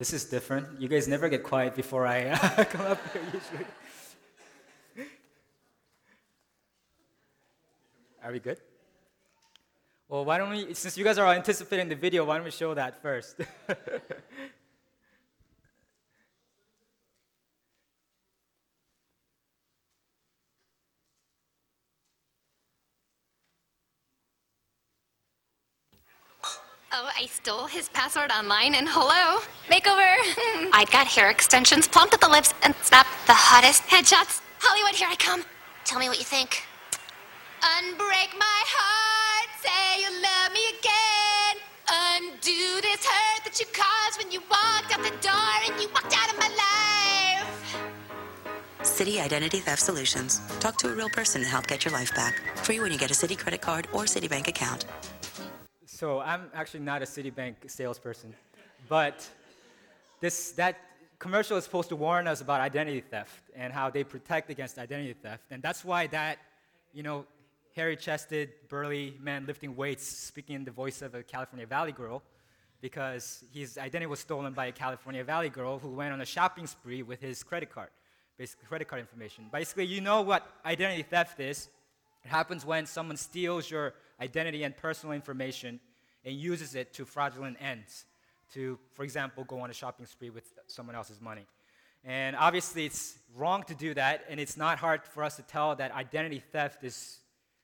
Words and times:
This 0.00 0.14
is 0.14 0.24
different. 0.24 0.80
You 0.80 0.88
guys 0.88 1.06
never 1.06 1.28
get 1.28 1.42
quiet 1.42 1.76
before 1.76 2.06
I 2.06 2.28
uh, 2.30 2.64
come 2.64 2.86
up 2.86 2.98
here 3.12 3.20
usually. 3.34 3.66
Are 8.24 8.32
we 8.32 8.38
good? 8.38 8.56
Well, 10.08 10.24
why 10.24 10.38
don't 10.38 10.48
we, 10.48 10.72
since 10.72 10.96
you 10.96 11.04
guys 11.04 11.18
are 11.18 11.26
anticipating 11.34 11.90
the 11.90 11.96
video, 11.96 12.24
why 12.24 12.36
don't 12.36 12.44
we 12.44 12.50
show 12.50 12.72
that 12.72 13.02
first? 13.02 13.42
Oh, 26.92 27.08
I 27.16 27.26
stole 27.26 27.66
his 27.66 27.88
password 27.90 28.32
online 28.32 28.74
and 28.74 28.88
hello, 28.88 29.38
makeover. 29.70 30.10
I 30.74 30.84
got 30.90 31.06
hair 31.06 31.30
extensions, 31.30 31.86
plumped 31.86 32.14
up 32.14 32.20
the 32.20 32.28
lips, 32.28 32.52
and 32.64 32.74
snapped 32.82 33.10
the 33.28 33.32
hottest 33.32 33.84
headshots. 33.84 34.42
Hollywood, 34.58 34.96
here 34.96 35.06
I 35.08 35.14
come. 35.14 35.44
Tell 35.84 36.00
me 36.00 36.08
what 36.08 36.18
you 36.18 36.24
think. 36.24 36.64
Unbreak 37.62 38.34
my 38.36 38.60
heart, 38.74 39.50
say 39.62 40.02
you 40.02 40.10
love 40.18 40.50
me 40.52 40.66
again. 40.82 41.62
Undo 41.86 42.80
this 42.82 43.06
hurt 43.06 43.44
that 43.44 43.60
you 43.60 43.66
caused 43.70 44.18
when 44.18 44.32
you 44.32 44.40
walked 44.50 44.90
out 44.90 45.04
the 45.04 45.14
door 45.22 45.54
and 45.70 45.80
you 45.80 45.88
walked 45.94 46.16
out 46.18 46.32
of 46.32 46.40
my 46.40 46.48
life. 46.48 47.90
Citi 48.82 49.22
Identity 49.22 49.60
Theft 49.60 49.80
Solutions. 49.80 50.40
Talk 50.58 50.76
to 50.78 50.88
a 50.90 50.94
real 50.96 51.10
person 51.10 51.40
to 51.40 51.46
help 51.46 51.68
get 51.68 51.84
your 51.84 51.94
life 51.94 52.12
back. 52.16 52.34
Free 52.64 52.80
when 52.80 52.90
you 52.90 52.98
get 52.98 53.12
a 53.12 53.14
Citi 53.14 53.38
credit 53.38 53.60
card 53.60 53.86
or 53.92 54.06
Citibank 54.06 54.48
account. 54.48 54.86
So 56.00 56.18
I'm 56.18 56.50
actually 56.54 56.80
not 56.80 57.02
a 57.02 57.04
Citibank 57.04 57.56
salesperson, 57.66 58.34
but 58.88 59.28
this 60.20 60.52
that 60.52 60.78
commercial 61.18 61.58
is 61.58 61.64
supposed 61.64 61.90
to 61.90 61.96
warn 61.96 62.26
us 62.26 62.40
about 62.40 62.62
identity 62.62 63.02
theft 63.02 63.42
and 63.54 63.70
how 63.70 63.90
they 63.90 64.02
protect 64.02 64.48
against 64.48 64.78
identity 64.78 65.12
theft, 65.12 65.44
and 65.50 65.62
that's 65.62 65.84
why 65.84 66.06
that, 66.06 66.38
you 66.94 67.02
know, 67.02 67.26
hairy-chested, 67.76 68.48
burly 68.70 69.14
man 69.20 69.44
lifting 69.44 69.76
weights, 69.76 70.06
speaking 70.06 70.56
in 70.56 70.64
the 70.64 70.70
voice 70.70 71.02
of 71.02 71.14
a 71.14 71.22
California 71.22 71.66
Valley 71.66 71.92
girl, 71.92 72.22
because 72.80 73.44
his 73.52 73.76
identity 73.76 74.06
was 74.06 74.20
stolen 74.20 74.54
by 74.54 74.68
a 74.68 74.72
California 74.72 75.22
Valley 75.22 75.50
girl 75.50 75.78
who 75.78 75.90
went 75.90 76.14
on 76.14 76.22
a 76.22 76.24
shopping 76.24 76.66
spree 76.66 77.02
with 77.02 77.20
his 77.20 77.42
credit 77.42 77.70
card, 77.70 77.90
basically 78.38 78.66
credit 78.66 78.88
card 78.88 79.00
information. 79.02 79.44
Basically, 79.52 79.84
you 79.84 80.00
know 80.00 80.22
what 80.22 80.50
identity 80.64 81.02
theft 81.02 81.40
is. 81.40 81.68
It 82.24 82.28
happens 82.28 82.64
when 82.64 82.86
someone 82.86 83.18
steals 83.18 83.70
your 83.70 83.92
identity 84.18 84.62
and 84.62 84.74
personal 84.74 85.14
information 85.14 85.78
and 86.24 86.34
uses 86.34 86.74
it 86.74 86.92
to 86.94 87.04
fraudulent 87.04 87.56
ends, 87.60 88.04
to, 88.54 88.78
for 88.92 89.04
example, 89.04 89.44
go 89.44 89.60
on 89.60 89.70
a 89.70 89.74
shopping 89.74 90.06
spree 90.06 90.30
with 90.30 90.44
someone 90.66 90.96
else's 90.96 91.20
money. 91.20 91.46
And 92.04 92.34
obviously, 92.36 92.86
it's 92.86 93.18
wrong 93.36 93.62
to 93.64 93.74
do 93.74 93.94
that, 93.94 94.24
and 94.28 94.40
it's 94.40 94.56
not 94.56 94.78
hard 94.78 95.04
for 95.04 95.22
us 95.22 95.36
to 95.36 95.42
tell 95.42 95.76
that 95.76 95.92
identity 95.92 96.42
theft 96.52 96.82
is 96.82 97.18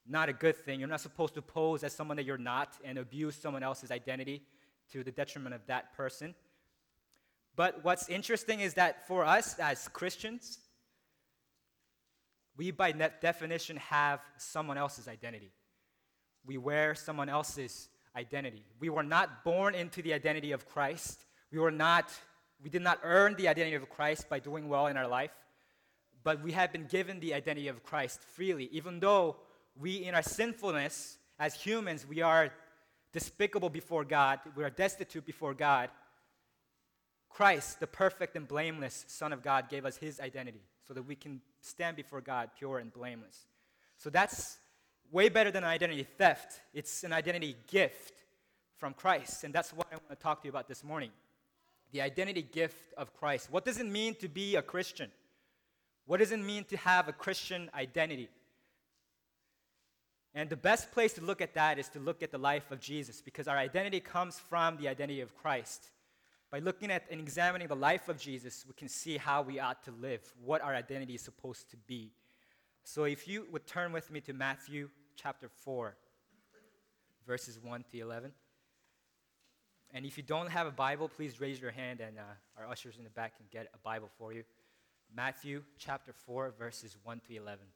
not 0.09 0.29
a 0.29 0.33
good 0.33 0.57
thing. 0.57 0.79
You're 0.79 0.89
not 0.89 1.01
supposed 1.01 1.35
to 1.35 1.43
pose 1.43 1.83
as 1.83 1.93
someone 1.93 2.17
that 2.19 2.25
you're 2.25 2.39
not 2.39 2.77
and 2.85 2.99
abuse 2.99 3.35
someone 3.35 3.63
else's 3.63 3.91
identity 3.91 4.43
to 4.93 5.03
the 5.03 5.11
detriment 5.11 5.55
of 5.55 5.67
that 5.67 5.97
person. 5.97 6.35
But 7.57 7.83
what's 7.83 8.09
interesting 8.09 8.61
is 8.61 8.75
that 8.75 9.07
for 9.09 9.25
us 9.25 9.59
as 9.59 9.89
Christians, 9.89 10.59
we 12.57 12.71
by 12.71 12.93
definition 12.93 13.79
have 13.79 14.21
someone 14.37 14.79
else's 14.79 15.09
identity. 15.09 15.51
We 16.45 16.59
wear 16.59 16.95
someone 16.95 17.29
else's 17.29 17.89
identity. 18.17 18.65
We 18.81 18.89
were 18.89 19.03
not 19.03 19.45
born 19.45 19.75
into 19.75 20.03
the 20.03 20.15
identity 20.15 20.53
of 20.53 20.69
Christ. 20.69 21.25
We 21.53 21.59
were 21.59 21.71
not 21.71 22.13
we 22.63 22.71
did 22.71 22.83
not 22.83 23.01
earn 23.03 23.35
the 23.35 23.49
identity 23.49 23.77
of 23.77 23.89
Christ 23.91 24.31
by 24.31 24.39
doing 24.39 24.69
well 24.69 24.87
in 24.87 24.97
our 24.97 25.07
life, 25.07 25.31
but 26.25 26.43
we 26.43 26.53
have 26.53 26.73
been 26.73 26.87
given 26.87 27.21
the 27.21 27.35
identity 27.35 27.69
of 27.69 27.83
Christ 27.83 28.23
freely. 28.23 28.71
Even 28.73 28.99
though 28.99 29.37
we 29.79 30.05
in 30.05 30.15
our 30.15 30.23
sinfulness 30.23 31.19
as 31.39 31.55
humans, 31.55 32.07
we 32.07 32.23
are 32.23 32.51
despicable 33.13 33.69
before 33.69 34.05
God, 34.05 34.41
we 34.57 34.65
are 34.65 34.71
destitute 34.71 35.27
before 35.27 35.55
God. 35.55 35.91
Christ, 37.29 37.81
the 37.81 37.87
perfect 37.87 38.35
and 38.35 38.49
blameless 38.49 39.05
Son 39.09 39.33
of 39.33 39.43
God, 39.43 39.69
gave 39.69 39.85
us 39.85 39.99
his 39.99 40.21
identity 40.21 40.63
so 40.89 40.95
that 40.95 41.03
we 41.03 41.15
can 41.15 41.43
stand 41.61 41.97
before 41.97 42.23
God 42.23 42.51
pure 42.59 42.79
and 42.79 42.91
blameless. 42.91 43.47
So 43.99 44.09
that's 44.09 44.57
way 45.11 45.29
better 45.29 45.51
than 45.51 45.65
identity 45.65 46.05
theft. 46.05 46.61
It's 46.75 47.05
an 47.05 47.13
identity 47.13 47.57
gift 47.67 48.25
from 48.79 48.95
Christ. 48.95 49.45
And 49.45 49.55
that's 49.55 49.73
what 49.73 49.87
I 49.91 49.97
want 49.97 50.11
to 50.11 50.17
talk 50.17 50.43
to 50.43 50.47
you 50.47 50.51
about 50.51 50.69
this 50.69 50.85
morning 50.85 51.11
the 51.93 52.01
identity 52.03 52.43
gift 52.43 52.93
of 52.97 53.15
Christ. 53.15 53.49
What 53.51 53.65
does 53.65 53.79
it 53.79 53.87
mean 53.87 54.17
to 54.17 54.29
be 54.29 54.57
a 54.57 54.63
Christian? 54.63 55.11
What 56.05 56.19
does 56.19 56.33
it 56.33 56.41
mean 56.41 56.65
to 56.65 56.77
have 56.77 57.09
a 57.09 57.13
Christian 57.13 57.71
identity? 57.75 58.29
And 60.35 60.51
the 60.51 60.57
best 60.57 60.93
place 60.93 61.15
to 61.15 61.23
look 61.23 61.41
at 61.41 61.55
that 61.55 61.79
is 61.79 61.89
to 61.91 61.99
look 61.99 62.23
at 62.23 62.31
the 62.31 62.39
life 62.39 62.71
of 62.71 62.81
Jesus 62.81 63.23
because 63.23 63.49
our 63.49 63.57
identity 63.57 64.01
comes 64.01 64.39
from 64.39 64.77
the 64.77 64.89
identity 64.89 65.21
of 65.23 65.35
Christ. 65.35 65.91
By 66.51 66.59
looking 66.59 66.91
at 66.91 67.05
and 67.11 67.21
examining 67.21 67.69
the 67.69 67.77
life 67.77 68.09
of 68.09 68.19
Jesus, 68.19 68.65
we 68.67 68.75
can 68.75 68.89
see 68.89 69.17
how 69.17 69.43
we 69.43 69.59
ought 69.59 69.83
to 69.85 69.93
live, 69.93 70.21
what 70.45 70.61
our 70.61 70.75
identity 70.75 71.15
is 71.15 71.23
supposed 71.23 71.71
to 71.71 71.77
be. 71.77 72.13
So 72.89 73.03
if 73.03 73.27
you 73.27 73.49
would 73.51 73.67
turn 73.67 73.91
with 73.91 74.13
me 74.13 74.21
to 74.21 74.33
Matthew 74.33 74.91
chapter 75.17 75.49
4, 75.49 75.97
verses 77.27 77.59
1 77.61 77.85
to 77.91 77.99
11. 77.99 78.31
And 79.93 80.07
if 80.07 80.17
you 80.17 80.23
don't 80.23 80.47
have 80.47 80.69
a 80.69 80.71
Bible, 80.71 81.09
please 81.09 81.41
raise 81.41 81.61
your 81.61 81.73
hand 81.73 82.01
and 82.01 82.17
uh, 82.17 82.23
our 82.57 82.71
ushers 82.71 82.97
in 82.97 83.03
the 83.03 83.11
back 83.11 83.39
can 83.39 83.47
get 83.51 83.67
a 83.75 83.79
Bible 83.79 84.09
for 84.17 84.33
you. 84.33 84.45
Matthew 85.13 85.65
chapter 85.79 86.13
4, 86.13 86.55
verses 86.57 86.97
1 87.03 87.23
to 87.27 87.37
11. 87.37 87.67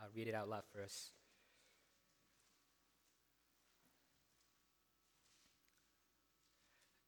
I'll 0.00 0.08
read 0.14 0.28
it 0.28 0.36
out 0.36 0.48
loud 0.48 0.62
for 0.72 0.84
us. 0.84 1.10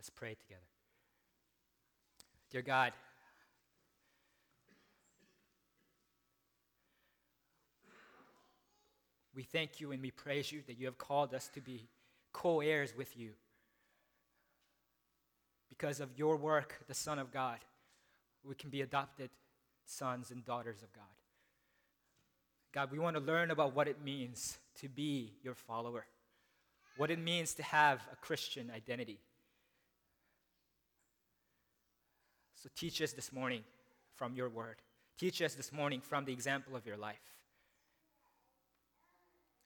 Let's 0.00 0.08
pray 0.08 0.34
together. 0.34 0.62
Dear 2.50 2.62
God, 2.62 2.94
we 9.36 9.42
thank 9.42 9.78
you 9.78 9.92
and 9.92 10.00
we 10.00 10.10
praise 10.10 10.50
you 10.50 10.62
that 10.68 10.78
you 10.78 10.86
have 10.86 10.96
called 10.96 11.34
us 11.34 11.48
to 11.48 11.60
be 11.60 11.86
co 12.32 12.62
heirs 12.62 12.94
with 12.96 13.14
you. 13.14 13.32
Because 15.68 16.00
of 16.00 16.08
your 16.16 16.38
work, 16.38 16.80
the 16.88 16.94
Son 16.94 17.18
of 17.18 17.30
God, 17.30 17.58
we 18.42 18.54
can 18.54 18.70
be 18.70 18.80
adopted 18.80 19.28
sons 19.84 20.30
and 20.30 20.42
daughters 20.46 20.82
of 20.82 20.90
God. 20.94 21.04
God, 22.72 22.90
we 22.90 22.98
want 22.98 23.16
to 23.16 23.22
learn 23.22 23.50
about 23.50 23.76
what 23.76 23.86
it 23.86 24.02
means 24.02 24.56
to 24.76 24.88
be 24.88 25.34
your 25.42 25.54
follower, 25.54 26.06
what 26.96 27.10
it 27.10 27.18
means 27.18 27.52
to 27.52 27.62
have 27.62 28.00
a 28.10 28.16
Christian 28.16 28.70
identity. 28.74 29.18
So 32.62 32.68
teach 32.76 33.00
us 33.00 33.12
this 33.12 33.32
morning 33.32 33.62
from 34.16 34.34
your 34.34 34.50
word. 34.50 34.76
Teach 35.18 35.40
us 35.40 35.54
this 35.54 35.72
morning 35.72 36.02
from 36.02 36.26
the 36.26 36.32
example 36.32 36.76
of 36.76 36.86
your 36.86 36.98
life 36.98 37.20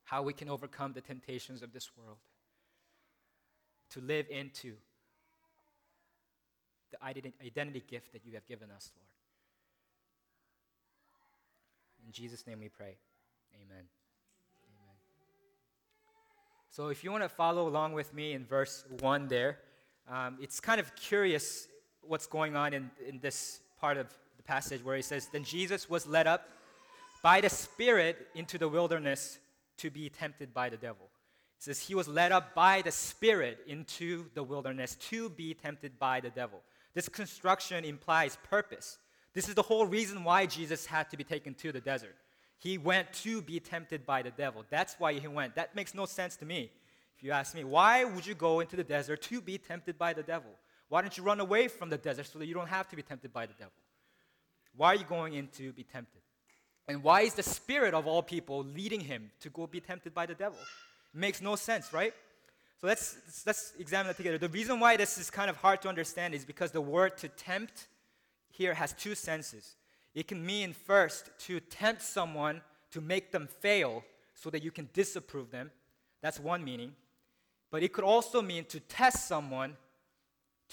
how 0.05 0.23
we 0.23 0.33
can 0.33 0.49
overcome 0.49 0.93
the 0.93 1.01
temptations 1.01 1.63
of 1.63 1.73
this 1.73 1.91
world 1.97 2.19
to 3.91 4.01
live 4.01 4.27
into 4.31 4.75
the 6.93 7.05
identity 7.05 7.83
gift 7.89 8.13
that 8.13 8.25
you 8.25 8.35
have 8.35 8.47
given 8.47 8.71
us, 8.71 8.93
Lord. 8.95 9.09
In 12.07 12.13
Jesus' 12.13 12.47
name 12.47 12.61
we 12.61 12.69
pray. 12.69 12.97
Amen. 13.55 13.67
Amen. 13.73 13.87
So, 16.71 16.89
if 16.89 17.03
you 17.03 17.11
want 17.11 17.25
to 17.25 17.29
follow 17.29 17.67
along 17.67 17.95
with 17.95 18.15
me 18.15 18.35
in 18.35 18.45
verse 18.45 18.85
1 19.01 19.27
there, 19.27 19.59
um, 20.09 20.39
it's 20.41 20.61
kind 20.61 20.79
of 20.79 20.95
curious 20.95 21.67
what's 22.09 22.27
going 22.27 22.57
on 22.57 22.73
in, 22.75 22.91
in 23.09 23.19
this 23.21 23.61
part 23.81 23.97
of 23.97 24.07
the 24.37 24.43
passage 24.43 24.85
where 24.85 24.97
he 24.97 25.03
says, 25.03 25.29
Then 25.33 25.45
Jesus 25.45 25.89
was 25.89 26.07
led 26.07 26.27
up 26.27 26.49
by 27.23 27.41
the 27.41 27.49
Spirit 27.49 28.29
into 28.35 28.59
the 28.59 28.69
wilderness 28.69 29.39
to 29.79 29.91
be 29.91 30.09
tempted 30.09 30.53
by 30.53 30.69
the 30.69 30.77
devil. 30.77 31.09
It 31.59 31.65
says, 31.65 31.81
He 31.81 31.95
was 31.95 32.09
led 32.09 32.33
up 32.33 32.55
by 32.55 32.83
the 32.83 32.91
Spirit 32.91 33.59
into 33.67 34.27
the 34.35 34.43
wilderness 34.43 34.95
to 35.11 35.29
be 35.29 35.55
tempted 35.55 35.99
by 35.99 36.21
the 36.21 36.31
devil. 36.31 36.63
This 36.95 37.09
construction 37.09 37.85
implies 37.85 38.39
purpose. 38.49 38.99
This 39.35 39.49
is 39.49 39.55
the 39.55 39.63
whole 39.63 39.87
reason 39.87 40.23
why 40.23 40.47
Jesus 40.47 40.87
had 40.87 41.11
to 41.11 41.17
be 41.17 41.25
taken 41.25 41.55
to 41.55 41.73
the 41.73 41.81
desert. 41.81 42.15
He 42.59 42.79
went 42.79 43.13
to 43.25 43.43
be 43.43 43.61
tempted 43.61 44.07
by 44.07 44.23
the 44.23 44.31
devil. 44.31 44.65
That's 44.71 44.95
why 44.99 45.15
he 45.15 45.27
went. 45.27 45.57
That 45.57 45.75
makes 45.75 45.95
no 45.95 46.07
sense 46.07 46.37
to 46.37 46.47
me. 46.47 46.71
If 47.17 47.23
you 47.23 47.33
ask 47.33 47.55
me, 47.55 47.65
why 47.65 48.05
would 48.05 48.27
you 48.27 48.35
go 48.35 48.61
into 48.61 48.77
the 48.77 48.85
desert 48.85 49.23
to 49.23 49.41
be 49.41 49.59
tempted 49.59 49.99
by 49.99 50.13
the 50.13 50.23
devil? 50.23 50.51
Why 50.89 51.01
don't 51.01 51.17
you 51.17 51.25
run 51.25 51.41
away 51.41 51.69
from 51.69 51.91
the 51.91 51.99
desert 51.99 52.27
so 52.27 52.39
that 52.39 52.47
you 52.47 52.55
don't 52.55 52.69
have 52.69 52.89
to 52.89 52.97
be 52.97 53.03
tempted 53.03 53.33
by 53.33 53.47
the 53.47 53.55
devil? 53.55 53.73
Why 54.77 54.89
are 54.89 54.97
you 54.97 55.05
going 55.05 55.35
in 55.35 55.49
to 55.57 55.73
be 55.73 55.85
tempted? 55.85 56.21
And 56.87 57.03
why 57.03 57.23
is 57.23 57.35
the 57.35 57.43
spirit 57.43 57.95
of 57.95 58.07
all 58.07 58.23
people 58.23 58.65
leading 58.65 59.01
him 59.01 59.31
to 59.41 59.49
go 59.49 59.67
be 59.67 59.81
tempted 59.81 60.13
by 60.13 60.27
the 60.27 60.35
devil? 60.35 60.59
It 60.59 61.19
makes 61.19 61.41
no 61.41 61.57
sense, 61.57 61.93
right? 61.93 62.13
So 62.81 62.87
let's, 62.89 63.17
let's 63.47 63.73
examine 63.79 64.09
that 64.09 64.17
together. 64.17 64.37
The 64.37 64.49
reason 64.49 64.81
why 64.81 64.97
this 64.97 65.17
is 65.17 65.31
kind 65.31 65.49
of 65.49 65.57
hard 65.57 65.81
to 65.83 65.89
understand 65.89 66.35
is 66.35 66.45
because 66.45 66.71
the 66.73 66.81
word 66.81 67.17
to 67.19 67.29
tempt 67.29 67.87
here 68.51 68.75
has 68.75 68.93
two 68.93 69.15
senses. 69.15 69.77
It 70.15 70.29
can 70.29 70.45
mean 70.45 70.73
first 70.73 71.31
to 71.47 71.61
tempt 71.61 72.03
someone 72.03 72.61
to 72.91 73.01
make 73.01 73.33
them 73.33 73.49
fail 73.61 74.05
so 74.35 74.51
that 74.51 74.63
you 74.63 74.71
can 74.71 74.89
disapprove 74.93 75.51
them. 75.51 75.71
That's 76.21 76.39
one 76.39 76.65
meaning. 76.65 76.93
But 77.71 77.83
it 77.83 77.93
could 77.93 78.05
also 78.05 78.43
mean 78.43 78.65
to 78.67 78.81
test 78.81 79.27
someone 79.27 79.77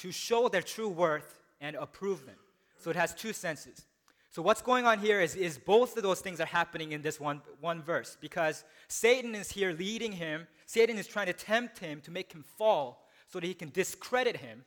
to 0.02 0.12
show 0.12 0.50
their 0.50 0.64
true 0.64 0.90
worth 0.90 1.40
and 1.60 1.76
approve 1.76 2.26
them. 2.26 2.36
So 2.80 2.90
it 2.90 2.96
has 2.96 3.14
two 3.14 3.34
senses. 3.34 3.86
So 4.32 4.42
what's 4.42 4.62
going 4.62 4.86
on 4.86 4.98
here 4.98 5.22
is, 5.22 5.36
is 5.36 5.60
both 5.60 5.96
of 5.96 6.04
those 6.04 6.22
things 6.22 6.40
are 6.40 6.46
happening 6.46 6.94
in 6.94 7.04
this 7.04 7.20
one, 7.20 7.42
one 7.60 7.84
verse 7.84 8.18
because 8.20 8.64
Satan 8.88 9.36
is 9.36 9.52
here 9.52 9.74
leading 9.74 10.12
him. 10.12 10.48
Satan 10.66 10.98
is 10.98 11.06
trying 11.06 11.28
to 11.28 11.34
tempt 11.34 11.78
him 11.78 12.02
to 12.02 12.12
make 12.12 12.34
him 12.34 12.44
fall 12.58 13.08
so 13.28 13.40
that 13.40 13.46
he 13.46 13.54
can 13.54 13.70
discredit 13.70 14.38
him 14.38 14.64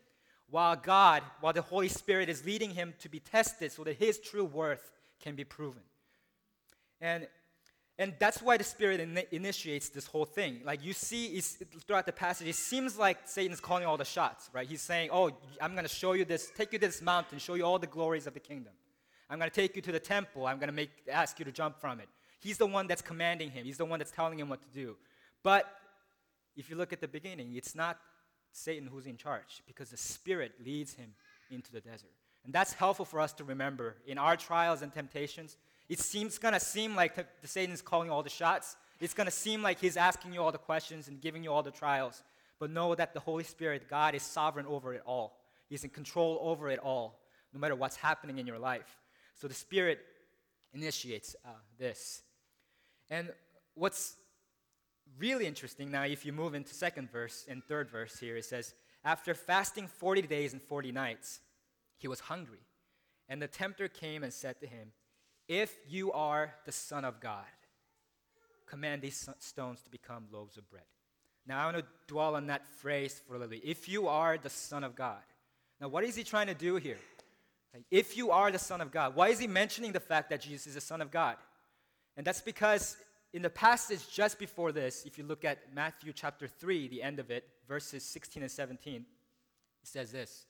while 0.50 0.76
God, 0.76 1.22
while 1.40 1.52
the 1.52 1.62
Holy 1.62 1.88
Spirit 1.88 2.28
is 2.28 2.44
leading 2.44 2.70
him 2.70 2.94
to 3.00 3.08
be 3.08 3.18
tested 3.18 3.72
so 3.72 3.82
that 3.82 3.96
his 3.96 4.20
true 4.20 4.44
worth 4.44 4.92
can 5.20 5.34
be 5.34 5.44
proven. 5.44 5.82
And, 7.00 7.26
and 7.98 8.14
that's 8.18 8.42
why 8.42 8.56
the 8.56 8.64
Spirit 8.64 9.00
in, 9.00 9.22
initiates 9.30 9.88
this 9.88 10.06
whole 10.06 10.24
thing. 10.24 10.60
Like 10.64 10.84
you 10.84 10.92
see 10.92 11.40
throughout 11.86 12.06
the 12.06 12.12
passage, 12.12 12.48
it 12.48 12.56
seems 12.56 12.98
like 12.98 13.18
Satan's 13.24 13.60
calling 13.60 13.86
all 13.86 13.96
the 13.96 14.04
shots, 14.04 14.50
right? 14.52 14.66
He's 14.66 14.82
saying, 14.82 15.10
Oh, 15.12 15.30
I'm 15.60 15.72
going 15.72 15.84
to 15.84 15.94
show 15.94 16.12
you 16.12 16.24
this, 16.24 16.50
take 16.56 16.72
you 16.72 16.78
to 16.78 16.86
this 16.86 17.00
mountain, 17.00 17.38
show 17.38 17.54
you 17.54 17.64
all 17.64 17.78
the 17.78 17.86
glories 17.86 18.26
of 18.26 18.34
the 18.34 18.40
kingdom. 18.40 18.72
I'm 19.30 19.38
going 19.38 19.50
to 19.50 19.54
take 19.54 19.76
you 19.76 19.82
to 19.82 19.92
the 19.92 20.00
temple. 20.00 20.46
I'm 20.46 20.58
going 20.58 20.68
to 20.68 20.74
make, 20.74 20.90
ask 21.10 21.38
you 21.38 21.44
to 21.44 21.52
jump 21.52 21.80
from 21.80 22.00
it. 22.00 22.08
He's 22.40 22.58
the 22.58 22.66
one 22.66 22.86
that's 22.86 23.02
commanding 23.02 23.50
him, 23.50 23.64
he's 23.64 23.78
the 23.78 23.84
one 23.84 23.98
that's 23.98 24.10
telling 24.10 24.38
him 24.38 24.48
what 24.48 24.60
to 24.62 24.68
do. 24.68 24.96
But 25.42 25.66
if 26.56 26.68
you 26.68 26.76
look 26.76 26.92
at 26.92 27.00
the 27.00 27.08
beginning, 27.08 27.54
it's 27.54 27.74
not 27.74 27.98
Satan 28.52 28.88
who's 28.88 29.06
in 29.06 29.16
charge 29.16 29.62
because 29.66 29.90
the 29.90 29.96
Spirit 29.96 30.52
leads 30.64 30.94
him 30.94 31.14
into 31.50 31.72
the 31.72 31.80
desert. 31.80 32.10
And 32.44 32.52
that's 32.52 32.72
helpful 32.72 33.04
for 33.04 33.20
us 33.20 33.32
to 33.34 33.44
remember 33.44 33.96
in 34.06 34.18
our 34.18 34.36
trials 34.36 34.82
and 34.82 34.92
temptations. 34.92 35.56
It 35.88 35.98
seems 35.98 36.38
to 36.54 36.60
seem 36.60 36.96
like 36.96 37.14
the, 37.14 37.26
the 37.42 37.48
Satan 37.48 37.74
is 37.74 37.82
calling 37.82 38.10
all 38.10 38.22
the 38.22 38.30
shots. 38.30 38.76
It's 39.00 39.14
to 39.26 39.30
seem 39.30 39.62
like 39.62 39.80
he's 39.80 39.96
asking 39.96 40.32
you 40.32 40.42
all 40.42 40.52
the 40.52 40.58
questions 40.58 41.08
and 41.08 41.20
giving 41.20 41.44
you 41.44 41.52
all 41.52 41.62
the 41.62 41.70
trials. 41.70 42.22
But 42.58 42.70
know 42.70 42.94
that 42.94 43.12
the 43.12 43.20
Holy 43.20 43.44
Spirit, 43.44 43.88
God, 43.90 44.14
is 44.14 44.22
sovereign 44.22 44.66
over 44.66 44.94
it 44.94 45.02
all. 45.04 45.38
He's 45.68 45.84
in 45.84 45.90
control 45.90 46.38
over 46.40 46.70
it 46.70 46.78
all, 46.78 47.20
no 47.52 47.60
matter 47.60 47.74
what's 47.74 47.96
happening 47.96 48.38
in 48.38 48.46
your 48.46 48.58
life. 48.58 48.96
So 49.34 49.48
the 49.48 49.54
Spirit 49.54 49.98
initiates 50.72 51.36
uh, 51.44 51.50
this. 51.78 52.22
And 53.10 53.30
what's 53.74 54.16
really 55.18 55.46
interesting 55.46 55.90
now, 55.90 56.04
if 56.04 56.24
you 56.24 56.32
move 56.32 56.54
into 56.54 56.74
second 56.74 57.10
verse 57.10 57.44
and 57.48 57.62
third 57.64 57.90
verse 57.90 58.18
here, 58.18 58.36
it 58.36 58.44
says, 58.44 58.74
After 59.04 59.34
fasting 59.34 59.88
40 59.88 60.22
days 60.22 60.52
and 60.52 60.62
40 60.62 60.92
nights, 60.92 61.40
he 61.96 62.08
was 62.08 62.20
hungry. 62.20 62.60
And 63.28 63.40
the 63.40 63.48
tempter 63.48 63.88
came 63.88 64.22
and 64.22 64.32
said 64.32 64.60
to 64.60 64.66
him, 64.66 64.92
If 65.48 65.74
you 65.88 66.12
are 66.12 66.54
the 66.64 66.72
Son 66.72 67.04
of 67.04 67.20
God, 67.20 67.44
command 68.66 69.02
these 69.02 69.28
stones 69.40 69.80
to 69.82 69.90
become 69.90 70.24
loaves 70.32 70.56
of 70.56 70.68
bread. 70.70 70.84
Now, 71.46 71.62
I 71.62 71.64
want 71.66 71.78
to 71.78 71.84
dwell 72.06 72.36
on 72.36 72.46
that 72.46 72.66
phrase 72.66 73.20
for 73.26 73.34
a 73.34 73.38
little 73.38 73.50
bit. 73.50 73.62
If 73.64 73.88
you 73.88 74.08
are 74.08 74.38
the 74.38 74.50
Son 74.50 74.82
of 74.82 74.96
God. 74.96 75.20
Now, 75.80 75.88
what 75.88 76.04
is 76.04 76.16
he 76.16 76.24
trying 76.24 76.46
to 76.46 76.54
do 76.54 76.76
here? 76.76 76.98
Like, 77.74 77.84
if 77.90 78.16
you 78.16 78.30
are 78.30 78.50
the 78.50 78.58
Son 78.58 78.80
of 78.80 78.90
God, 78.90 79.14
why 79.16 79.28
is 79.28 79.38
he 79.38 79.46
mentioning 79.46 79.92
the 79.92 80.00
fact 80.00 80.30
that 80.30 80.40
Jesus 80.40 80.68
is 80.68 80.74
the 80.74 80.80
Son 80.80 81.02
of 81.02 81.10
God? 81.10 81.36
And 82.16 82.26
that's 82.26 82.40
because 82.40 82.96
in 83.32 83.42
the 83.42 83.50
passage 83.50 84.08
just 84.08 84.38
before 84.38 84.70
this, 84.72 85.04
if 85.04 85.18
you 85.18 85.24
look 85.24 85.44
at 85.44 85.74
Matthew 85.74 86.12
chapter 86.12 86.46
3, 86.46 86.88
the 86.88 87.02
end 87.02 87.18
of 87.18 87.30
it, 87.30 87.44
verses 87.66 88.04
16 88.04 88.44
and 88.44 88.50
17, 88.50 88.94
it 88.94 89.04
says 89.82 90.12
this 90.12 90.46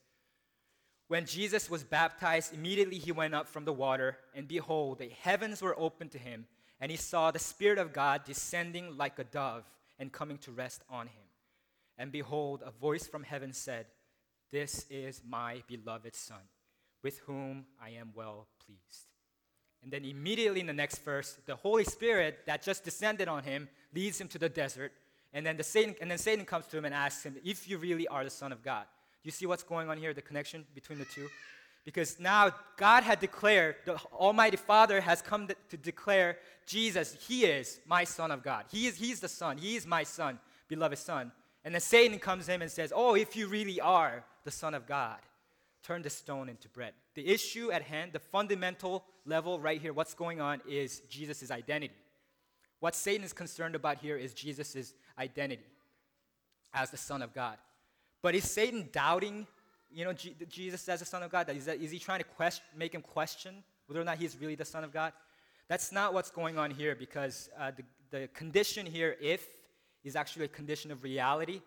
When 1.09 1.27
Jesus 1.27 1.69
was 1.69 1.85
baptized, 1.85 2.55
immediately 2.55 2.99
he 2.99 3.13
went 3.13 3.35
up 3.35 3.47
from 3.47 3.65
the 3.65 3.73
water, 3.73 4.17
and 4.35 4.49
behold, 4.49 4.99
the 4.99 5.11
heavens 5.21 5.61
were 5.61 5.79
opened 5.79 6.13
to 6.13 6.19
him, 6.19 6.47
and 6.81 6.91
he 6.91 6.97
saw 6.97 7.31
the 7.31 7.39
Spirit 7.39 7.79
of 7.79 7.93
God 7.93 8.25
descending 8.25 8.97
like 8.97 9.19
a 9.19 9.25
dove 9.25 9.65
and 9.99 10.13
coming 10.13 10.39
to 10.39 10.51
rest 10.51 10.83
on 10.89 11.07
him. 11.07 11.25
And 11.99 12.11
behold, 12.11 12.63
a 12.65 12.71
voice 12.71 13.07
from 13.07 13.23
heaven 13.23 13.53
said, 13.53 13.87
This 14.51 14.87
is 14.91 15.21
my 15.27 15.63
beloved 15.69 16.17
Son 16.17 16.41
with 17.03 17.19
whom 17.21 17.67
I 17.81 17.91
am 17.91 18.11
well 18.15 18.49
pleased. 18.65 19.07
And 19.83 19.93
then 19.93 20.05
immediately 20.07 20.61
in 20.61 20.67
the 20.67 20.73
next 20.73 21.05
verse, 21.05 21.37
the 21.45 21.55
Holy 21.55 21.85
Spirit 21.85 22.39
that 22.47 22.63
just 22.63 22.83
descended 22.83 23.29
on 23.29 23.45
him 23.45 23.69
leads 23.95 24.19
him 24.19 24.29
to 24.29 24.39
the 24.39 24.49
desert. 24.49 24.93
And 25.35 25.45
then, 25.45 25.57
the 25.57 25.63
Satan, 25.63 25.95
and 26.01 26.11
then 26.11 26.17
Satan 26.17 26.47
comes 26.47 26.67
to 26.69 26.79
him 26.79 26.87
and 26.87 26.95
asks 26.95 27.25
him, 27.25 27.37
If 27.45 27.69
you 27.69 27.77
really 27.77 28.09
are 28.09 28.25
the 28.25 28.31
Son 28.31 28.51
of 28.51 28.63
God. 28.63 28.87
You 29.25 29.31
see 29.31 29.47
what's 29.47 29.63
going 29.63 29.89
on 29.89 29.99
here, 29.99 30.15
the 30.15 30.23
connection 30.23 30.65
between 30.75 30.99
the 30.99 31.07
two? 31.07 31.29
Because 31.85 32.19
now 32.19 32.51
God 32.77 33.03
had 33.03 33.21
declared, 33.21 33.77
the 33.85 33.97
Almighty 34.13 34.57
Father 34.57 35.01
has 35.01 35.21
come 35.21 35.49
to, 35.49 35.57
to 35.71 35.77
declare 35.77 36.39
Jesus, 36.67 37.17
He 37.27 37.45
is 37.45 37.81
my 37.87 38.05
Son 38.05 38.31
of 38.31 38.43
God. 38.43 38.65
He 38.71 38.87
is, 38.87 38.97
He's 38.97 39.21
the 39.21 39.29
Son. 39.29 39.59
He 39.59 39.77
is 39.77 39.87
my 39.87 40.03
Son, 40.03 40.39
beloved 40.69 40.99
Son. 40.99 41.33
And 41.65 41.75
then 41.75 41.81
Satan 41.81 42.19
comes 42.19 42.49
in 42.49 42.63
and 42.63 42.71
says, 42.71 42.93
Oh, 42.95 43.15
if 43.15 43.37
you 43.37 43.49
really 43.49 43.81
are 43.81 44.25
the 44.45 44.51
Son 44.51 44.75
of 44.75 44.87
God, 44.87 45.19
turn 45.83 46.03
the 46.03 46.11
stone 46.11 46.49
into 46.49 46.69
bread. 46.69 46.93
The 47.15 47.27
issue 47.27 47.71
at 47.71 47.83
hand, 47.83 48.13
the 48.13 48.19
fundamental 48.19 49.05
level 49.27 49.61
right 49.61 49.81
here, 49.81 49.93
what's 49.93 50.15
going 50.15 50.41
on 50.41 50.61
is 50.69 51.01
Jesus' 51.09 51.51
identity. 51.51 51.95
What 52.81 52.95
Satan 52.95 53.25
is 53.25 53.33
concerned 53.33 53.75
about 53.75 53.99
here 53.99 54.17
is 54.17 54.35
Jesus' 54.35 54.95
identity 55.19 55.65
as 56.75 56.91
the 56.91 56.97
Son 56.97 57.23
of 57.23 57.35
God. 57.35 57.57
But 58.25 58.35
is 58.35 58.51
Satan 58.51 58.89
doubting, 58.91 59.47
you 59.91 60.07
know, 60.07 60.15
G- 60.15 60.35
Jesus 60.49 60.89
as 60.89 61.01
the 61.01 61.05
Son 61.05 61.23
of 61.23 61.31
God? 61.31 61.51
Is, 61.51 61.67
that, 61.67 61.79
is 61.79 61.91
he 61.91 61.99
trying 61.99 62.21
to 62.21 62.53
make 62.75 62.95
him 62.95 63.03
question 63.03 63.63
whether 63.87 64.01
or 64.01 64.05
not 64.05 64.17
he's 64.17 64.35
really 64.41 64.55
the 64.55 64.65
Son 64.65 64.83
of 64.83 64.95
God? 64.95 65.13
That's 65.69 65.93
not 65.93 66.15
what's 66.15 66.31
going 66.31 66.57
on 66.57 66.71
here 66.71 66.95
because 66.95 67.51
uh, 67.61 67.73
the, 67.77 67.83
the 68.19 68.29
condition 68.29 68.87
here, 68.87 69.17
if, 69.21 69.47
is 70.05 70.17
actually 70.17 70.47
a 70.47 70.49
condition 70.49 70.91
of 70.91 71.03
reality. 71.03 71.61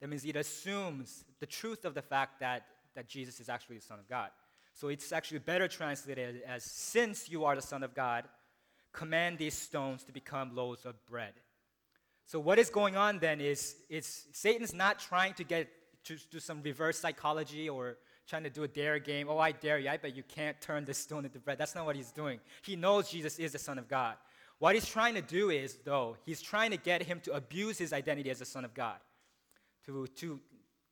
That 0.00 0.08
means 0.08 0.24
it 0.24 0.36
assumes 0.36 1.24
the 1.40 1.46
truth 1.46 1.84
of 1.84 1.94
the 1.94 2.02
fact 2.02 2.38
that 2.38 2.62
that 2.94 3.08
Jesus 3.08 3.40
is 3.40 3.48
actually 3.48 3.78
the 3.78 3.82
Son 3.82 3.98
of 3.98 4.08
God. 4.08 4.30
So 4.72 4.86
it's 4.86 5.10
actually 5.10 5.40
better 5.40 5.66
translated 5.66 6.42
as 6.46 6.62
since 6.62 7.28
you 7.28 7.44
are 7.44 7.56
the 7.56 7.62
Son 7.62 7.82
of 7.82 7.92
God, 7.92 8.22
command 8.92 9.38
these 9.38 9.54
stones 9.54 10.04
to 10.04 10.12
become 10.12 10.54
loaves 10.54 10.86
of 10.86 10.94
bread. 11.06 11.32
So 12.24 12.38
what 12.38 12.60
is 12.60 12.70
going 12.70 12.96
on 12.96 13.18
then 13.18 13.40
is, 13.40 13.74
is 13.90 14.26
Satan's 14.30 14.72
not 14.72 15.00
trying 15.00 15.34
to 15.34 15.42
get 15.42 15.68
to 16.04 16.16
do 16.30 16.38
some 16.38 16.62
reverse 16.62 16.98
psychology 16.98 17.68
or 17.68 17.96
trying 18.26 18.44
to 18.44 18.50
do 18.50 18.62
a 18.62 18.68
dare 18.68 18.98
game. 18.98 19.28
Oh, 19.28 19.38
I 19.38 19.52
dare 19.52 19.78
you. 19.78 19.88
I 19.88 19.96
bet 19.96 20.16
you 20.16 20.22
can't 20.22 20.58
turn 20.60 20.84
this 20.84 20.98
stone 20.98 21.24
into 21.24 21.38
bread. 21.38 21.58
That's 21.58 21.74
not 21.74 21.84
what 21.84 21.96
he's 21.96 22.10
doing. 22.10 22.40
He 22.62 22.76
knows 22.76 23.10
Jesus 23.10 23.38
is 23.38 23.52
the 23.52 23.58
Son 23.58 23.78
of 23.78 23.88
God. 23.88 24.16
What 24.58 24.74
he's 24.74 24.86
trying 24.86 25.14
to 25.14 25.22
do 25.22 25.50
is, 25.50 25.78
though, 25.84 26.16
he's 26.24 26.40
trying 26.40 26.70
to 26.70 26.76
get 26.76 27.02
him 27.02 27.20
to 27.24 27.32
abuse 27.32 27.76
his 27.76 27.92
identity 27.92 28.30
as 28.30 28.38
the 28.38 28.44
Son 28.44 28.64
of 28.64 28.72
God, 28.72 28.96
to, 29.86 30.06
to 30.16 30.40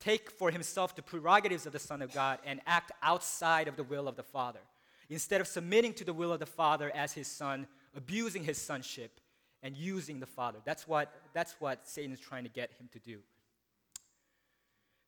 take 0.00 0.31
for 0.31 0.50
himself 0.50 0.97
the 0.97 1.02
prerogatives 1.02 1.64
of 1.64 1.73
the 1.73 1.78
Son 1.78 2.02
of 2.02 2.12
God 2.12 2.38
and 2.45 2.61
act 2.66 2.92
outside 3.02 3.69
of 3.69 3.76
the 3.76 3.85
will 3.85 4.09
of 4.09 4.16
the 4.16 4.23
Father. 4.23 4.61
Instead 5.09 5.40
of 5.40 5.47
submitting 5.47 5.92
to 5.95 6.04
the 6.04 6.12
will 6.12 6.33
of 6.33 6.40
the 6.40 6.47
Father 6.47 6.90
as 6.95 7.12
his 7.12 7.28
Son, 7.28 7.66
abusing 7.97 8.45
his 8.45 8.59
sonship 8.59 9.21
and 9.62 9.76
using 9.76 10.19
the 10.21 10.26
Father. 10.26 10.59
That's 10.64 10.88
what, 10.88 11.14
that's 11.33 11.54
what 11.61 11.87
Satan 11.87 12.12
is 12.12 12.21
trying 12.21 12.45
to 12.45 12.50
get 12.50 12.73
him 12.73 12.88
to 12.92 12.99
do. 12.99 13.19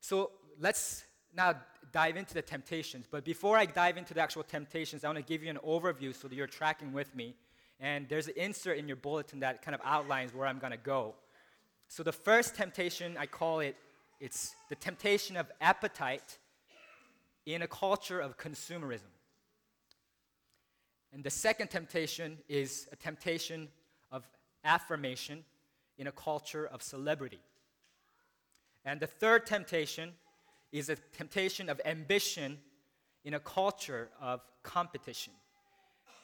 So 0.07 0.29
let's 0.59 1.03
now 1.35 1.55
dive 1.91 2.15
into 2.15 2.35
the 2.35 2.41
temptations. 2.43 3.07
But 3.09 3.25
before 3.25 3.57
I 3.57 3.65
dive 3.65 3.97
into 3.97 4.13
the 4.13 4.21
actual 4.21 4.43
temptations, 4.43 5.03
I 5.03 5.07
want 5.07 5.17
to 5.17 5.23
give 5.23 5.41
you 5.41 5.49
an 5.49 5.57
overview 5.65 6.15
so 6.15 6.27
that 6.27 6.35
you're 6.35 6.45
tracking 6.45 6.93
with 6.93 7.15
me. 7.15 7.33
And 7.79 8.07
there's 8.07 8.27
an 8.27 8.35
insert 8.37 8.77
in 8.77 8.87
your 8.87 8.97
bulletin 8.97 9.39
that 9.39 9.63
kind 9.63 9.73
of 9.73 9.81
outlines 9.83 10.31
where 10.31 10.45
I'm 10.45 10.59
going 10.59 10.73
to 10.73 10.77
go. 10.77 11.15
So 11.87 12.03
the 12.03 12.11
first 12.11 12.53
temptation, 12.53 13.17
I 13.17 13.25
call 13.25 13.61
it, 13.61 13.77
it's 14.19 14.53
the 14.69 14.75
temptation 14.75 15.37
of 15.37 15.51
appetite 15.59 16.37
in 17.47 17.63
a 17.63 17.67
culture 17.67 18.19
of 18.19 18.37
consumerism. 18.37 19.09
And 21.13 21.23
the 21.23 21.31
second 21.31 21.69
temptation 21.69 22.37
is 22.47 22.87
a 22.91 22.95
temptation 22.95 23.69
of 24.11 24.27
affirmation 24.63 25.43
in 25.97 26.05
a 26.05 26.11
culture 26.11 26.67
of 26.67 26.83
celebrity. 26.83 27.39
And 28.85 28.99
the 28.99 29.07
third 29.07 29.45
temptation 29.45 30.13
is 30.71 30.89
a 30.89 30.95
temptation 30.95 31.69
of 31.69 31.81
ambition 31.85 32.59
in 33.23 33.33
a 33.33 33.39
culture 33.39 34.09
of 34.21 34.41
competition. 34.61 35.33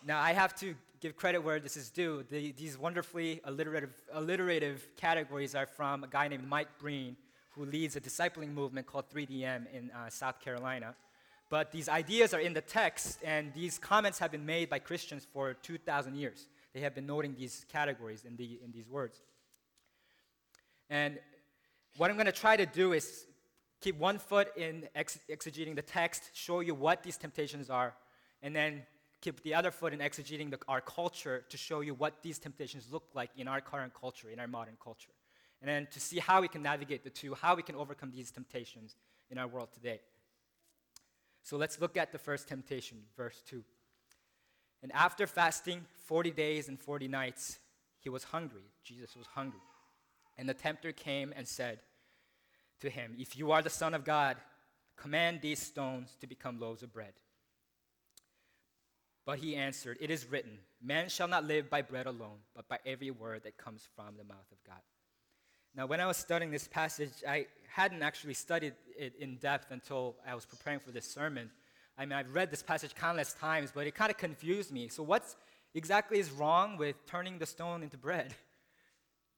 Now, 0.05 0.21
I 0.21 0.33
have 0.33 0.55
to 0.57 0.75
give 0.99 1.15
credit 1.15 1.39
where 1.39 1.59
this 1.59 1.75
is 1.75 1.89
due. 1.89 2.23
The, 2.29 2.51
these 2.51 2.77
wonderfully 2.77 3.41
alliterative, 3.43 3.93
alliterative 4.13 4.87
categories 4.95 5.55
are 5.55 5.65
from 5.65 6.03
a 6.03 6.07
guy 6.07 6.27
named 6.27 6.47
Mike 6.47 6.67
Breen, 6.79 7.17
who 7.55 7.65
leads 7.65 7.95
a 7.95 8.01
discipling 8.01 8.53
movement 8.53 8.85
called 8.85 9.09
3DM 9.09 9.65
in 9.73 9.91
uh, 9.91 10.09
South 10.09 10.39
Carolina. 10.39 10.95
But 11.49 11.71
these 11.71 11.89
ideas 11.89 12.33
are 12.33 12.39
in 12.39 12.53
the 12.53 12.61
text, 12.61 13.19
and 13.23 13.53
these 13.53 13.77
comments 13.77 14.19
have 14.19 14.31
been 14.31 14.45
made 14.45 14.69
by 14.69 14.79
Christians 14.79 15.27
for 15.33 15.53
2,000 15.53 16.15
years. 16.15 16.47
They 16.73 16.79
have 16.79 16.95
been 16.95 17.05
noting 17.05 17.35
these 17.35 17.65
categories 17.71 18.23
in, 18.25 18.37
the, 18.37 18.59
in 18.63 18.71
these 18.71 18.87
words. 18.87 19.21
And 20.89 21.19
what 21.97 22.09
I'm 22.09 22.15
going 22.15 22.25
to 22.25 22.31
try 22.31 22.55
to 22.55 22.65
do 22.65 22.93
is 22.93 23.25
keep 23.81 23.97
one 23.97 24.17
foot 24.17 24.55
in 24.55 24.87
ex- 24.95 25.19
exegeting 25.29 25.75
the 25.75 25.81
text, 25.81 26.29
show 26.33 26.59
you 26.59 26.73
what 26.73 27.03
these 27.03 27.17
temptations 27.17 27.69
are, 27.69 27.93
and 28.41 28.55
then 28.55 28.83
keep 29.21 29.43
the 29.43 29.53
other 29.53 29.71
foot 29.71 29.93
in 29.93 29.99
exegeting 29.99 30.49
the, 30.49 30.59
our 30.67 30.81
culture 30.81 31.43
to 31.49 31.57
show 31.57 31.81
you 31.81 31.93
what 31.93 32.21
these 32.21 32.39
temptations 32.39 32.87
look 32.91 33.03
like 33.13 33.29
in 33.37 33.47
our 33.47 33.61
current 33.61 33.93
culture, 33.93 34.29
in 34.29 34.39
our 34.39 34.47
modern 34.47 34.77
culture. 34.83 35.11
And 35.61 35.69
then 35.69 35.87
to 35.91 35.99
see 35.99 36.19
how 36.19 36.41
we 36.41 36.47
can 36.47 36.63
navigate 36.63 37.03
the 37.03 37.09
two, 37.09 37.35
how 37.35 37.55
we 37.55 37.61
can 37.61 37.75
overcome 37.75 38.11
these 38.11 38.31
temptations 38.31 38.95
in 39.29 39.37
our 39.37 39.47
world 39.47 39.69
today. 39.73 39.99
So 41.43 41.57
let's 41.57 41.79
look 41.79 41.97
at 41.97 42.11
the 42.11 42.17
first 42.17 42.47
temptation, 42.47 42.97
verse 43.15 43.41
2. 43.47 43.63
And 44.83 44.91
after 44.93 45.27
fasting 45.27 45.85
40 46.05 46.31
days 46.31 46.67
and 46.67 46.79
40 46.79 47.07
nights, 47.07 47.59
he 47.99 48.09
was 48.09 48.23
hungry. 48.23 48.63
Jesus 48.83 49.15
was 49.15 49.27
hungry. 49.27 49.59
And 50.37 50.47
the 50.47 50.53
tempter 50.53 50.91
came 50.91 51.33
and 51.35 51.47
said 51.47 51.79
to 52.81 52.89
him, 52.89 53.15
If 53.17 53.37
you 53.37 53.51
are 53.51 53.61
the 53.61 53.69
Son 53.69 53.93
of 53.93 54.03
God, 54.03 54.37
command 54.97 55.41
these 55.41 55.59
stones 55.59 56.15
to 56.21 56.27
become 56.27 56.59
loaves 56.59 56.83
of 56.83 56.93
bread. 56.93 57.13
But 59.25 59.39
he 59.39 59.55
answered, 59.55 59.97
It 60.01 60.09
is 60.09 60.29
written, 60.29 60.59
Man 60.81 61.09
shall 61.09 61.27
not 61.27 61.45
live 61.45 61.69
by 61.69 61.81
bread 61.81 62.07
alone, 62.07 62.39
but 62.55 62.67
by 62.67 62.79
every 62.85 63.11
word 63.11 63.43
that 63.43 63.57
comes 63.57 63.87
from 63.95 64.17
the 64.17 64.23
mouth 64.23 64.51
of 64.51 64.57
God. 64.65 64.81
Now, 65.75 65.85
when 65.85 66.01
I 66.01 66.05
was 66.05 66.17
studying 66.17 66.51
this 66.51 66.67
passage, 66.67 67.23
I 67.27 67.45
hadn't 67.69 68.03
actually 68.03 68.33
studied 68.33 68.73
it 68.97 69.13
in 69.19 69.37
depth 69.37 69.71
until 69.71 70.15
I 70.27 70.35
was 70.35 70.45
preparing 70.45 70.79
for 70.79 70.91
this 70.91 71.09
sermon. 71.09 71.49
I 71.97 72.05
mean, 72.05 72.13
I've 72.13 72.33
read 72.33 72.51
this 72.51 72.63
passage 72.63 72.93
countless 72.95 73.33
times, 73.33 73.71
but 73.73 73.87
it 73.87 73.95
kind 73.95 74.11
of 74.11 74.17
confused 74.17 74.71
me. 74.71 74.87
So, 74.89 75.03
what 75.03 75.23
exactly 75.73 76.19
is 76.19 76.31
wrong 76.31 76.77
with 76.77 76.95
turning 77.05 77.37
the 77.37 77.45
stone 77.45 77.83
into 77.83 77.97
bread? 77.97 78.33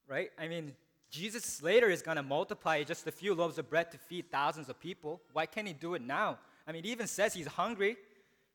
Right? 0.06 0.28
I 0.38 0.48
mean, 0.48 0.74
Jesus 1.14 1.62
later 1.62 1.88
is 1.88 2.02
going 2.02 2.16
to 2.16 2.24
multiply 2.24 2.82
just 2.82 3.06
a 3.06 3.12
few 3.12 3.34
loaves 3.34 3.56
of 3.56 3.70
bread 3.70 3.92
to 3.92 3.98
feed 3.98 4.32
thousands 4.32 4.68
of 4.68 4.80
people. 4.80 5.20
Why 5.32 5.46
can't 5.46 5.68
he 5.68 5.72
do 5.72 5.94
it 5.94 6.02
now? 6.02 6.38
I 6.66 6.72
mean, 6.72 6.82
he 6.82 6.90
even 6.90 7.06
says 7.06 7.32
he's 7.32 7.46
hungry. 7.46 7.96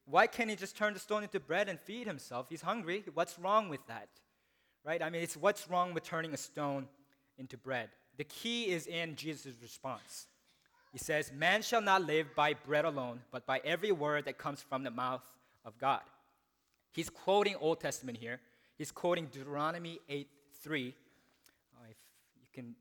Why 0.06 0.28
can't 0.28 0.50
he 0.50 0.58
just 0.58 0.75
turn 0.75 0.94
the 0.94 1.00
stone 1.00 1.24
into 1.24 1.39
bread 1.39 1.70
and 1.70 1.80
feed 1.80 2.06
himself? 2.06 2.48
He's 2.50 2.62
hungry. 2.62 3.06
What's 3.13 3.39
wrong 3.39 3.70
with 3.70 3.80
that? 3.88 4.10
Right? 4.86 5.01
I 5.01 5.10
mean, 5.10 5.22
it's 5.22 5.38
what's 5.38 5.70
wrong 5.70 5.94
with 5.94 6.04
turning 6.04 6.34
a 6.34 6.38
stone 6.38 6.89
into 7.38 7.56
bread. 7.56 7.89
The 8.18 8.25
key 8.25 8.72
is 8.72 8.88
in 8.88 9.16
Jesus' 9.16 9.54
response. 9.62 10.28
He 10.92 10.98
says, 10.98 11.32
Man 11.34 11.62
shall 11.62 11.82
not 11.82 12.06
live 12.06 12.36
by 12.36 12.56
bread 12.56 12.84
alone, 12.84 13.22
but 13.32 13.46
by 13.46 13.62
every 13.63 13.94
word 13.94 14.25
that 14.25 14.38
comes 14.38 14.62
from 14.62 14.84
the 14.84 14.92
mouth 14.92 15.24
of 15.63 15.78
God. 15.78 16.01
He's 16.92 17.10
quoting 17.10 17.56
Old 17.62 17.80
Testament 17.80 18.18
here. 18.18 18.42
He's 18.78 18.92
quoting 18.92 19.28
Deuteronomy 19.28 20.00
8 20.10 20.28
3. 20.62 20.94
Can, 22.53 22.75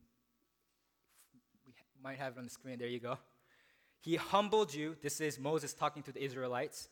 we 1.65 1.73
might 2.03 2.17
have 2.17 2.33
it 2.33 2.39
on 2.39 2.45
the 2.45 2.49
screen. 2.49 2.79
There 2.79 2.87
you 2.87 2.99
go. 2.99 3.17
He 3.99 4.15
humbled 4.15 4.73
you. 4.73 4.95
This 5.01 5.19
is 5.21 5.39
Moses 5.39 5.73
talking 5.73 6.03
to 6.03 6.11
the 6.11 6.23
Israelites, 6.23 6.87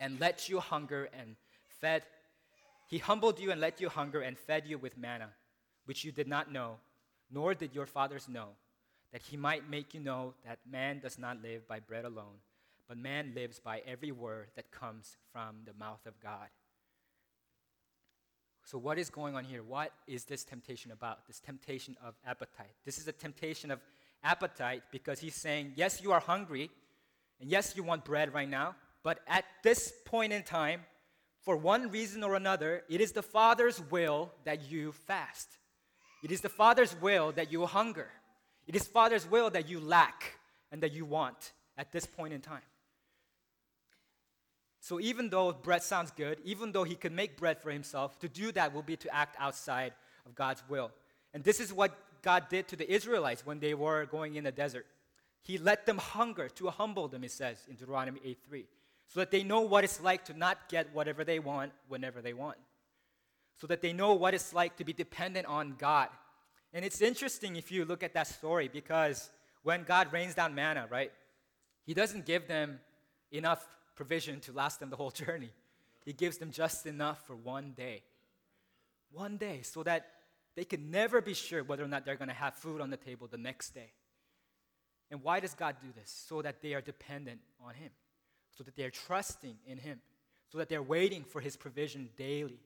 and 0.00 0.18
let 0.20 0.48
you 0.48 0.60
hunger 0.60 1.08
and 1.18 1.36
fed. 1.80 2.02
He 2.88 2.98
humbled 2.98 3.38
you 3.38 3.50
and 3.50 3.60
let 3.60 3.80
you 3.80 3.88
hunger 3.88 4.20
and 4.20 4.38
fed 4.38 4.64
you 4.66 4.78
with 4.78 4.98
manna, 4.98 5.30
which 5.84 6.04
you 6.04 6.12
did 6.12 6.28
not 6.28 6.52
know, 6.52 6.76
nor 7.30 7.54
did 7.54 7.74
your 7.74 7.86
fathers 7.86 8.28
know 8.28 8.48
that 9.12 9.22
he 9.22 9.36
might 9.36 9.70
make 9.70 9.94
you 9.94 10.00
know 10.00 10.34
that 10.44 10.58
man 10.68 10.98
does 10.98 11.18
not 11.20 11.40
live 11.40 11.68
by 11.68 11.78
bread 11.78 12.04
alone, 12.04 12.42
but 12.88 12.98
man 12.98 13.32
lives 13.32 13.60
by 13.60 13.80
every 13.86 14.10
word 14.10 14.48
that 14.56 14.72
comes 14.72 15.16
from 15.32 15.58
the 15.64 15.72
mouth 15.78 16.04
of 16.04 16.18
God. 16.20 16.48
So, 18.64 18.78
what 18.78 18.98
is 18.98 19.10
going 19.10 19.36
on 19.36 19.44
here? 19.44 19.62
What 19.62 19.92
is 20.06 20.24
this 20.24 20.42
temptation 20.42 20.90
about? 20.90 21.26
This 21.26 21.38
temptation 21.38 21.96
of 22.02 22.14
appetite. 22.26 22.72
This 22.84 22.98
is 22.98 23.06
a 23.06 23.12
temptation 23.12 23.70
of 23.70 23.80
appetite 24.22 24.82
because 24.90 25.20
he's 25.20 25.34
saying, 25.34 25.72
yes, 25.76 26.02
you 26.02 26.12
are 26.12 26.20
hungry, 26.20 26.70
and 27.40 27.50
yes, 27.50 27.74
you 27.76 27.82
want 27.82 28.06
bread 28.06 28.32
right 28.32 28.48
now, 28.48 28.74
but 29.02 29.20
at 29.28 29.44
this 29.62 29.92
point 30.06 30.32
in 30.32 30.42
time, 30.42 30.80
for 31.42 31.58
one 31.58 31.90
reason 31.90 32.24
or 32.24 32.36
another, 32.36 32.84
it 32.88 33.02
is 33.02 33.12
the 33.12 33.22
Father's 33.22 33.82
will 33.90 34.32
that 34.44 34.70
you 34.70 34.92
fast. 34.92 35.58
It 36.22 36.32
is 36.32 36.40
the 36.40 36.48
Father's 36.48 36.98
will 37.02 37.32
that 37.32 37.52
you 37.52 37.66
hunger. 37.66 38.08
It 38.66 38.74
is 38.74 38.86
Father's 38.86 39.30
will 39.30 39.50
that 39.50 39.68
you 39.68 39.78
lack 39.78 40.38
and 40.72 40.82
that 40.82 40.92
you 40.92 41.04
want 41.04 41.52
at 41.76 41.92
this 41.92 42.06
point 42.06 42.32
in 42.32 42.40
time. 42.40 42.62
So 44.84 45.00
even 45.00 45.30
though 45.30 45.52
bread 45.52 45.82
sounds 45.82 46.10
good, 46.10 46.38
even 46.44 46.72
though 46.72 46.84
he 46.84 46.94
could 46.94 47.12
make 47.12 47.38
bread 47.38 47.58
for 47.58 47.70
himself, 47.70 48.18
to 48.18 48.28
do 48.28 48.52
that 48.52 48.74
will 48.74 48.82
be 48.82 48.96
to 48.96 49.14
act 49.14 49.34
outside 49.38 49.94
of 50.26 50.34
God's 50.34 50.62
will. 50.68 50.90
And 51.32 51.42
this 51.42 51.58
is 51.58 51.72
what 51.72 51.96
God 52.20 52.48
did 52.50 52.68
to 52.68 52.76
the 52.76 52.90
Israelites 52.92 53.46
when 53.46 53.60
they 53.60 53.72
were 53.72 54.04
going 54.04 54.34
in 54.34 54.44
the 54.44 54.52
desert. 54.52 54.84
He 55.42 55.56
let 55.56 55.86
them 55.86 55.96
hunger 55.96 56.48
to 56.50 56.68
humble 56.68 57.08
them, 57.08 57.24
it 57.24 57.30
says 57.30 57.56
in 57.66 57.76
Deuteronomy 57.76 58.20
8 58.22 58.38
3, 58.46 58.66
so 59.08 59.20
that 59.20 59.30
they 59.30 59.42
know 59.42 59.62
what 59.62 59.84
it's 59.84 60.02
like 60.02 60.26
to 60.26 60.36
not 60.36 60.68
get 60.68 60.94
whatever 60.94 61.24
they 61.24 61.38
want 61.38 61.72
whenever 61.88 62.20
they 62.20 62.34
want. 62.34 62.58
So 63.56 63.66
that 63.68 63.80
they 63.80 63.94
know 63.94 64.12
what 64.12 64.34
it's 64.34 64.52
like 64.52 64.76
to 64.76 64.84
be 64.84 64.92
dependent 64.92 65.46
on 65.46 65.76
God 65.78 66.08
and 66.74 66.84
it's 66.84 67.00
interesting 67.00 67.54
if 67.54 67.70
you 67.70 67.84
look 67.84 68.02
at 68.02 68.14
that 68.14 68.26
story 68.26 68.68
because 68.68 69.30
when 69.62 69.84
God 69.84 70.12
rains 70.12 70.34
down 70.34 70.56
manna, 70.56 70.88
right, 70.90 71.12
He 71.86 71.94
doesn't 71.94 72.26
give 72.26 72.48
them 72.48 72.80
enough 73.30 73.64
provision 73.94 74.40
to 74.40 74.52
last 74.52 74.80
them 74.80 74.90
the 74.90 74.96
whole 74.96 75.10
journey. 75.24 75.50
He 76.04 76.12
gives 76.12 76.38
them 76.38 76.50
just 76.50 76.86
enough 76.86 77.26
for 77.26 77.34
one 77.34 77.72
day. 77.76 78.02
One 79.12 79.36
day, 79.36 79.60
so 79.62 79.82
that 79.84 80.06
they 80.56 80.64
can 80.64 80.90
never 80.90 81.20
be 81.20 81.34
sure 81.34 81.62
whether 81.62 81.84
or 81.84 81.88
not 81.88 82.04
they're 82.04 82.16
going 82.16 82.28
to 82.28 82.34
have 82.34 82.54
food 82.54 82.80
on 82.80 82.90
the 82.90 82.96
table 82.96 83.28
the 83.30 83.38
next 83.38 83.70
day. 83.70 83.90
And 85.10 85.22
why 85.22 85.40
does 85.40 85.54
God 85.54 85.76
do 85.80 85.88
this? 85.94 86.10
So 86.28 86.42
that 86.42 86.62
they 86.62 86.74
are 86.74 86.80
dependent 86.80 87.40
on 87.64 87.74
Him, 87.74 87.90
so 88.56 88.64
that 88.64 88.76
they 88.76 88.84
are 88.84 88.90
trusting 88.90 89.56
in 89.66 89.78
Him, 89.78 90.00
so 90.50 90.58
that 90.58 90.68
they're 90.68 90.82
waiting 90.82 91.24
for 91.24 91.40
His 91.40 91.56
provision 91.56 92.08
daily. 92.16 92.58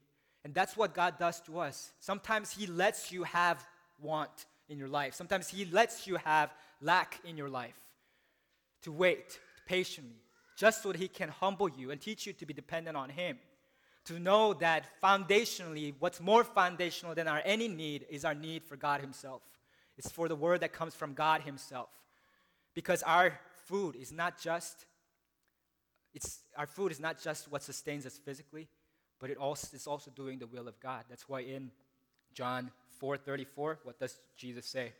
And 0.44 0.54
that's 0.54 0.76
what 0.76 0.94
God 0.94 1.18
does 1.18 1.40
to 1.42 1.58
us. 1.58 1.92
Sometimes 2.00 2.50
He 2.50 2.66
lets 2.66 3.12
you 3.12 3.24
have 3.24 3.66
want 4.00 4.46
in 4.68 4.78
your 4.78 4.88
life. 4.88 5.14
Sometimes 5.14 5.48
He 5.48 5.64
lets 5.66 6.06
you 6.06 6.16
have 6.16 6.52
lack 6.80 7.20
in 7.24 7.36
your 7.36 7.48
life 7.48 7.78
to 8.82 8.92
wait 8.92 9.38
patiently, 9.66 10.22
just 10.58 10.82
so 10.82 10.90
that 10.90 10.98
He 10.98 11.06
can 11.06 11.28
humble 11.28 11.68
you 11.70 11.92
and 11.92 12.00
teach 12.00 12.26
you 12.26 12.32
to 12.32 12.44
be 12.44 12.52
dependent 12.52 12.96
on 12.96 13.10
Him, 13.10 13.38
to 14.06 14.18
know 14.18 14.54
that 14.54 14.84
foundationally, 15.02 15.94
what's 16.00 16.20
more 16.20 16.42
foundational 16.42 17.14
than 17.14 17.28
our 17.28 17.40
any 17.44 17.68
need 17.68 18.06
is 18.10 18.24
our 18.24 18.34
need 18.34 18.64
for 18.64 18.76
God 18.76 19.00
Himself. 19.00 19.42
It's 19.96 20.10
for 20.10 20.28
the 20.28 20.34
word 20.34 20.60
that 20.60 20.72
comes 20.72 20.94
from 20.94 21.14
God 21.14 21.42
Himself. 21.42 21.90
Because 22.74 23.04
our 23.04 23.38
food 23.66 23.94
is 23.94 24.10
not 24.12 24.40
just 24.40 24.86
it's, 26.14 26.40
our 26.56 26.66
food 26.66 26.90
is 26.90 26.98
not 26.98 27.22
just 27.22 27.50
what 27.52 27.62
sustains 27.62 28.06
us 28.06 28.18
physically, 28.18 28.66
but 29.20 29.30
it 29.30 29.36
also 29.36 29.68
is 29.76 29.86
also 29.86 30.10
doing 30.10 30.38
the 30.38 30.46
will 30.46 30.66
of 30.66 30.80
God. 30.80 31.04
That's 31.08 31.28
why 31.28 31.40
in 31.40 31.70
John 32.32 32.70
4:34, 33.00 33.78
what 33.84 34.00
does 34.00 34.18
Jesus 34.36 34.66
say? 34.66 34.94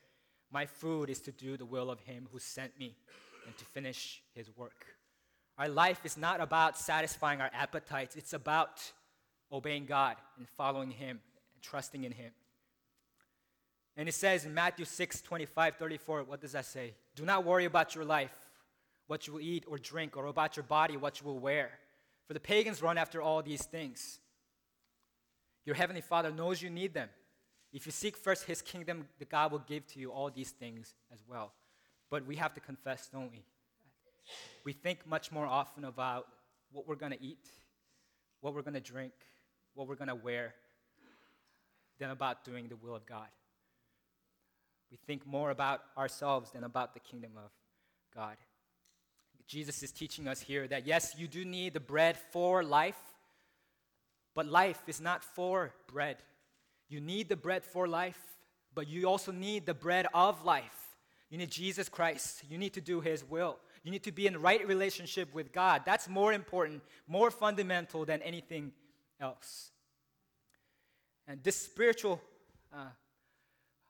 My 0.50 0.66
food 0.66 1.10
is 1.10 1.20
to 1.22 1.32
do 1.32 1.56
the 1.56 1.66
will 1.66 1.90
of 1.90 2.00
him 2.00 2.28
who 2.30 2.38
sent 2.38 2.78
me 2.78 2.94
and 3.46 3.56
to 3.56 3.64
finish 3.64 4.22
his 4.34 4.54
work. 4.56 4.97
Our 5.58 5.68
life 5.68 6.00
is 6.04 6.16
not 6.16 6.40
about 6.40 6.78
satisfying 6.78 7.40
our 7.40 7.50
appetites, 7.52 8.14
it's 8.14 8.32
about 8.32 8.80
obeying 9.50 9.86
God 9.86 10.16
and 10.38 10.48
following 10.56 10.90
him 10.90 11.20
and 11.54 11.62
trusting 11.62 12.04
in 12.04 12.12
him. 12.12 12.32
And 13.96 14.08
it 14.08 14.14
says 14.14 14.44
in 14.44 14.54
Matthew 14.54 14.84
6, 14.84 15.22
25, 15.22 15.74
34, 15.76 16.22
what 16.22 16.40
does 16.40 16.52
that 16.52 16.66
say? 16.66 16.94
Do 17.16 17.24
not 17.24 17.44
worry 17.44 17.64
about 17.64 17.96
your 17.96 18.04
life, 18.04 18.34
what 19.08 19.26
you 19.26 19.32
will 19.32 19.40
eat 19.40 19.64
or 19.66 19.78
drink, 19.78 20.16
or 20.16 20.26
about 20.26 20.56
your 20.56 20.62
body, 20.62 20.96
what 20.96 21.20
you 21.20 21.26
will 21.26 21.40
wear. 21.40 21.70
For 22.28 22.34
the 22.34 22.40
pagans 22.40 22.80
run 22.80 22.96
after 22.96 23.20
all 23.20 23.42
these 23.42 23.64
things. 23.64 24.20
Your 25.64 25.74
heavenly 25.74 26.02
Father 26.02 26.30
knows 26.30 26.62
you 26.62 26.70
need 26.70 26.94
them. 26.94 27.08
If 27.72 27.86
you 27.86 27.92
seek 27.92 28.16
first 28.16 28.44
his 28.44 28.62
kingdom, 28.62 29.08
the 29.18 29.24
God 29.24 29.50
will 29.50 29.58
give 29.66 29.86
to 29.88 29.98
you 29.98 30.12
all 30.12 30.30
these 30.30 30.50
things 30.50 30.94
as 31.12 31.24
well. 31.26 31.52
But 32.08 32.24
we 32.24 32.36
have 32.36 32.54
to 32.54 32.60
confess, 32.60 33.08
don't 33.08 33.32
we? 33.32 33.42
We 34.64 34.72
think 34.72 35.06
much 35.06 35.32
more 35.32 35.46
often 35.46 35.84
about 35.84 36.26
what 36.72 36.86
we're 36.86 36.96
going 36.96 37.12
to 37.12 37.22
eat, 37.22 37.46
what 38.40 38.54
we're 38.54 38.62
going 38.62 38.74
to 38.74 38.80
drink, 38.80 39.12
what 39.74 39.88
we're 39.88 39.96
going 39.96 40.08
to 40.08 40.14
wear, 40.14 40.54
than 41.98 42.10
about 42.10 42.44
doing 42.44 42.68
the 42.68 42.76
will 42.76 42.94
of 42.94 43.06
God. 43.06 43.28
We 44.90 44.96
think 45.06 45.26
more 45.26 45.50
about 45.50 45.80
ourselves 45.96 46.50
than 46.52 46.64
about 46.64 46.94
the 46.94 47.00
kingdom 47.00 47.32
of 47.36 47.50
God. 48.14 48.36
Jesus 49.46 49.82
is 49.82 49.92
teaching 49.92 50.28
us 50.28 50.40
here 50.40 50.66
that 50.68 50.86
yes, 50.86 51.14
you 51.16 51.26
do 51.26 51.44
need 51.44 51.72
the 51.72 51.80
bread 51.80 52.16
for 52.16 52.62
life, 52.62 52.98
but 54.34 54.46
life 54.46 54.82
is 54.86 55.00
not 55.00 55.24
for 55.24 55.72
bread. 55.86 56.16
You 56.88 57.00
need 57.00 57.28
the 57.28 57.36
bread 57.36 57.64
for 57.64 57.88
life, 57.88 58.20
but 58.74 58.88
you 58.88 59.06
also 59.06 59.32
need 59.32 59.66
the 59.66 59.74
bread 59.74 60.06
of 60.14 60.44
life. 60.44 60.96
You 61.30 61.38
need 61.38 61.50
Jesus 61.50 61.88
Christ. 61.88 62.42
You 62.48 62.56
need 62.58 62.74
to 62.74 62.80
do 62.80 63.00
His 63.00 63.24
will. 63.24 63.58
You 63.88 63.92
need 63.92 64.02
to 64.02 64.12
be 64.12 64.26
in 64.26 64.38
right 64.42 64.68
relationship 64.68 65.32
with 65.32 65.50
God. 65.50 65.80
That's 65.86 66.10
more 66.10 66.34
important, 66.34 66.82
more 67.06 67.30
fundamental 67.30 68.04
than 68.04 68.20
anything 68.20 68.72
else. 69.18 69.70
And 71.26 71.42
this 71.42 71.56
spiritual 71.56 72.20
uh, 72.70 72.90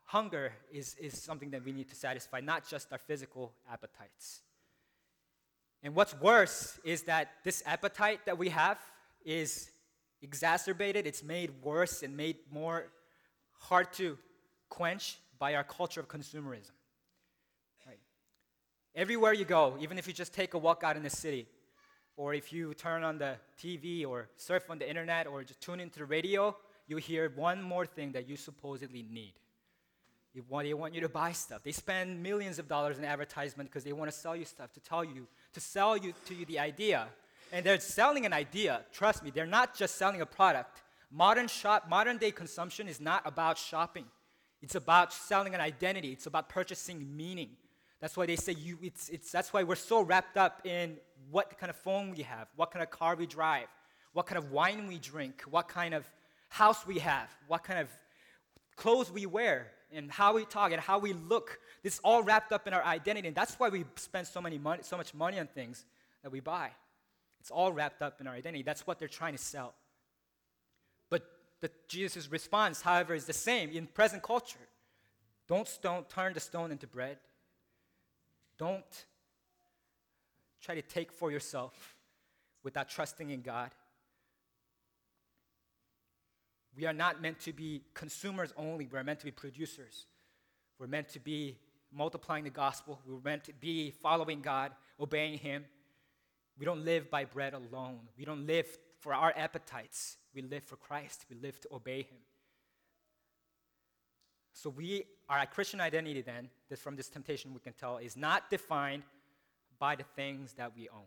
hunger 0.05 0.53
is, 0.73 0.95
is 1.01 1.21
something 1.21 1.51
that 1.51 1.65
we 1.65 1.73
need 1.73 1.89
to 1.89 1.97
satisfy, 1.97 2.39
not 2.39 2.65
just 2.65 2.93
our 2.93 2.99
physical 2.99 3.53
appetites. 3.69 4.43
And 5.83 5.97
what's 5.97 6.15
worse 6.21 6.79
is 6.85 7.03
that 7.03 7.31
this 7.43 7.65
appetite 7.67 8.21
that 8.27 8.39
we 8.39 8.51
have 8.51 8.79
is 9.25 9.69
exacerbated, 10.23 11.09
it's 11.09 11.25
made 11.25 11.51
worse 11.61 12.05
and 12.05 12.17
made 12.17 12.37
more 12.53 12.93
hard 13.59 13.93
to 13.95 14.17
quench 14.69 15.19
by 15.41 15.57
our 15.57 15.65
culture 15.65 15.99
of 15.99 16.07
consumerism. 16.07 16.78
Everywhere 18.99 19.33
you 19.33 19.45
go, 19.45 19.77
even 19.81 19.97
if 19.97 20.09
you 20.09 20.13
just 20.13 20.35
take 20.35 20.55
a 20.55 20.59
walk 20.59 20.83
out 20.83 20.97
in 20.97 21.05
the 21.05 21.11
city, 21.25 21.47
or 22.17 22.35
if 22.35 22.53
you 22.53 22.75
turn 22.75 23.05
on 23.05 23.17
the 23.17 23.37
TV 23.57 24.05
or 24.05 24.29
surf 24.35 24.65
on 24.71 24.81
the 24.81 24.91
internet 24.91 25.29
or 25.29 25.45
just 25.45 25.61
tune 25.61 25.79
into 25.79 26.01
the 26.01 26.05
radio, 26.05 26.57
you 26.89 26.97
hear 26.97 27.31
one 27.37 27.63
more 27.63 27.87
thing 27.87 28.11
that 28.11 28.29
you 28.29 28.37
supposedly 28.37 29.07
need. 29.09 29.35
Want, 30.49 30.67
they 30.67 30.75
want 30.75 30.95
you 30.95 31.01
to 31.03 31.09
buy 31.09 31.31
stuff. 31.31 31.63
They 31.63 31.71
spend 31.71 32.21
millions 32.21 32.59
of 32.59 32.67
dollars 32.67 32.99
in 32.99 33.05
advertisement 33.05 33.71
because 33.71 33.85
they 33.85 33.93
want 33.93 34.11
to 34.11 34.17
sell 34.17 34.35
you 34.35 34.45
stuff, 34.45 34.73
to 34.73 34.81
tell 34.81 35.05
you, 35.05 35.29
to 35.53 35.61
sell 35.61 35.97
you 35.97 36.13
to 36.27 36.35
you 36.35 36.45
the 36.45 36.59
idea 36.59 37.07
and 37.53 37.65
they're 37.65 37.79
selling 37.79 38.27
an 38.27 38.33
idea. 38.33 38.81
Trust 38.93 39.23
me, 39.23 39.31
they're 39.31 39.47
not 39.47 39.77
just 39.77 39.95
selling 39.95 40.21
a 40.23 40.27
product. 40.27 40.83
Modern 41.09 41.47
shop, 41.47 41.89
modern 41.89 42.19
day 42.19 42.33
consumption 42.33 42.89
is 42.89 43.01
not 43.01 43.23
about 43.25 43.59
shopping. 43.59 44.07
It's 44.61 44.75
about 44.75 45.13
selling 45.13 45.55
an 45.55 45.61
identity. 45.61 46.11
It's 46.11 46.27
about 46.27 46.49
purchasing 46.49 47.17
meaning. 47.17 47.51
That's 48.01 48.17
why 48.17 48.27
they 48.27 48.37
say 48.37 48.53
you. 48.53 48.79
It's, 48.83 49.09
it's 49.09 49.31
that's 49.33 49.53
why 49.53 49.65
we're 49.65 49.75
so 49.75 50.03
wrapped 50.03 50.37
up 50.37 50.65
in 50.65 50.97
what 51.31 51.59
kind 51.59 51.71
of 51.71 51.77
phone 51.77 52.11
we 52.11 52.23
have, 52.23 52.49
what 52.57 52.71
kind 52.71 52.83
of 52.83 52.91
car 52.91 53.17
we 53.17 53.27
drive, 53.27 53.67
what 54.13 54.27
kind 54.27 54.39
of 54.39 54.53
wine 54.53 54.87
we 54.87 54.99
drink, 54.99 55.43
what 55.51 55.69
kind 55.69 55.95
of 55.95 56.09
house 56.49 56.87
we 56.87 56.99
have, 57.01 57.29
what 57.47 57.65
kind 57.65 57.81
of 57.81 57.89
clothes 58.77 59.11
we 59.11 59.27
wear, 59.27 59.73
and 59.93 60.11
how 60.11 60.35
we 60.35 60.45
talk 60.45 60.73
and 60.73 60.81
how 60.81 60.99
we 60.99 61.13
look. 61.13 61.59
This 61.83 62.01
all 62.05 62.23
wrapped 62.23 62.53
up 62.53 62.67
in 62.67 62.73
our 62.75 62.85
identity, 62.85 63.29
and 63.29 63.37
that's 63.37 63.55
why 63.55 63.69
we 63.69 63.85
spend 63.97 64.27
so 64.27 64.41
many 64.41 64.59
money, 64.59 64.83
so 64.85 64.97
much 64.97 65.15
money 65.15 65.39
on 65.39 65.47
things 65.47 65.85
that 66.23 66.31
we 66.31 66.41
buy. 66.41 66.71
It's 67.41 67.51
all 67.51 67.73
wrapped 67.73 68.03
up 68.03 68.21
in 68.21 68.27
our 68.27 68.35
identity. 68.35 68.63
That's 68.63 68.87
what 68.87 68.99
they're 68.99 69.09
trying 69.09 69.33
to 69.33 69.43
sell. 69.43 69.75
But 71.11 71.23
the, 71.61 71.71
Jesus' 71.89 72.31
response, 72.31 72.83
however, 72.83 73.15
is 73.15 73.25
the 73.25 73.33
same 73.33 73.71
in 73.71 73.87
present 73.87 74.23
culture. 74.23 74.59
Don't 75.49 75.67
stone, 75.67 76.05
turn 76.09 76.35
the 76.35 76.41
stone 76.41 76.71
into 76.71 76.87
bread. 76.87 77.19
Don't 78.59 79.07
try 80.61 80.75
to 80.75 80.83
take 80.83 81.13
for 81.13 81.31
yourself 81.31 81.97
without 82.63 82.89
trusting 82.89 83.31
in 83.31 83.41
God. 83.41 83.71
We 86.77 86.87
are 86.87 86.93
not 86.93 87.23
meant 87.23 87.41
to 87.41 87.53
be 87.53 87.83
consumers 87.95 88.53
only, 88.57 88.87
we're 88.87 89.03
meant 89.03 89.21
to 89.21 89.25
be 89.25 89.31
producers. 89.31 90.07
We're 90.79 90.87
meant 90.87 91.09
to 91.11 91.21
be 91.21 91.57
multiplying 91.93 92.45
the 92.45 92.51
gospel, 92.51 93.01
we're 93.07 93.19
meant 93.25 93.45
to 93.45 93.53
be 93.53 93.91
following 93.91 94.41
God, 94.41 94.73
obeying 95.01 95.39
Him. 95.39 95.65
We 96.59 96.67
don't 96.67 96.85
live 96.85 97.11
by 97.11 97.25
bread 97.25 97.55
alone. 97.55 98.01
We 98.19 98.25
don't 98.25 98.47
live 98.47 98.67
for 98.99 99.15
our 99.15 99.33
appetites. 99.37 100.17
We 100.35 100.43
live 100.43 100.65
for 100.65 100.77
Christ. 100.77 101.25
We 101.31 101.37
live 101.37 101.61
to 101.61 101.69
obey 101.73 102.03
Him. 102.03 102.19
So 104.61 104.71
we, 104.71 105.05
our 105.29 105.47
Christian 105.47 105.81
identity 105.81 106.21
then, 106.21 106.49
that 106.69 106.81
from 106.81 106.97
this 106.97 107.09
temptation 107.09 107.55
we 107.55 107.61
can 107.61 107.75
tell, 107.75 107.99
is 107.99 108.17
not 108.17 108.51
defined 108.51 109.05
by 109.79 109.95
the 109.95 110.03
things 110.03 110.55
that 110.55 110.73
we 110.77 110.89
own. 110.89 111.07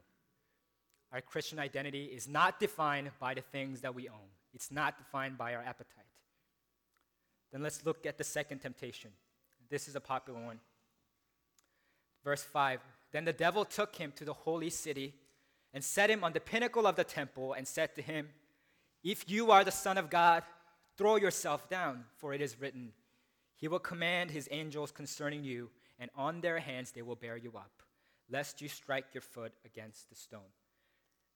Our 1.12 1.20
Christian 1.20 1.60
identity 1.60 2.06
is 2.06 2.30
not 2.30 2.62
defined 2.62 3.12
by 3.20 3.34
the 3.34 3.42
things 3.42 3.82
that 3.82 3.94
we 3.94 4.08
own. 4.08 4.30
It's 4.54 4.72
not 4.72 4.98
defined 4.98 5.38
by 5.38 5.54
our 5.54 5.62
appetite. 5.62 6.06
Then 7.52 7.62
let's 7.62 7.86
look 7.86 8.06
at 8.06 8.18
the 8.18 8.24
second 8.24 8.60
temptation. 8.60 9.12
This 9.70 9.90
is 9.90 9.98
a 9.98 10.00
popular 10.00 10.40
one. 10.42 10.62
Verse 12.24 12.44
5 12.44 12.80
Then 13.12 13.26
the 13.26 13.34
devil 13.34 13.66
took 13.66 13.98
him 13.98 14.14
to 14.16 14.24
the 14.24 14.34
holy 14.34 14.70
city 14.70 15.14
and 15.74 15.84
set 15.84 16.10
him 16.10 16.24
on 16.24 16.32
the 16.32 16.40
pinnacle 16.40 16.88
of 16.88 16.96
the 16.96 17.04
temple 17.04 17.52
and 17.52 17.68
said 17.68 17.96
to 17.96 18.02
him, 18.02 18.30
If 19.04 19.30
you 19.30 19.52
are 19.52 19.66
the 19.66 19.72
Son 19.72 19.98
of 19.98 20.10
God, 20.10 20.44
throw 20.98 21.18
yourself 21.18 21.70
down, 21.70 22.06
for 22.16 22.34
it 22.34 22.40
is 22.40 22.58
written, 22.58 22.94
He 23.62 23.68
will 23.68 23.80
command 23.80 24.32
His 24.32 24.50
angels 24.52 24.92
concerning 24.92 25.44
you, 25.44 25.70
and 26.00 26.10
on 26.16 26.42
their 26.42 26.58
hands 26.60 26.92
they 26.92 27.04
will 27.04 27.16
bear 27.16 27.38
you 27.38 27.52
up, 27.56 27.84
lest 28.30 28.60
you 28.60 28.68
strike 28.68 29.06
your 29.14 29.22
foot 29.22 29.54
against 29.64 30.10
the 30.10 30.16
stone. 30.16 30.52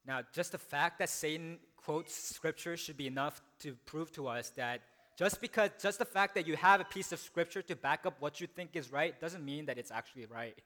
Now, 0.08 0.22
just 0.34 0.52
the 0.52 0.58
fact 0.58 0.98
that 1.00 1.10
Satan 1.10 1.60
quotes 1.78 2.14
scripture 2.14 2.78
should 2.78 2.98
be 2.98 3.06
enough 3.06 3.42
to 3.60 3.76
prove 3.86 4.12
to 4.14 4.28
us 4.28 4.50
that 4.52 4.82
just 5.18 5.40
because, 5.40 5.70
just 5.80 6.00
the 6.00 6.06
fact 6.06 6.34
that 6.34 6.48
you 6.48 6.56
have 6.56 6.82
a 6.82 6.84
piece 6.84 7.12
of 7.12 7.20
scripture 7.20 7.62
to 7.62 7.76
back 7.76 8.08
up 8.08 8.16
what 8.20 8.42
you 8.42 8.48
think 8.48 8.72
is 8.74 8.92
right 8.92 9.18
doesn't 9.22 9.46
mean 9.46 9.68
that 9.68 9.78
it's 9.78 9.92
actually 9.92 10.26
right 10.26 10.60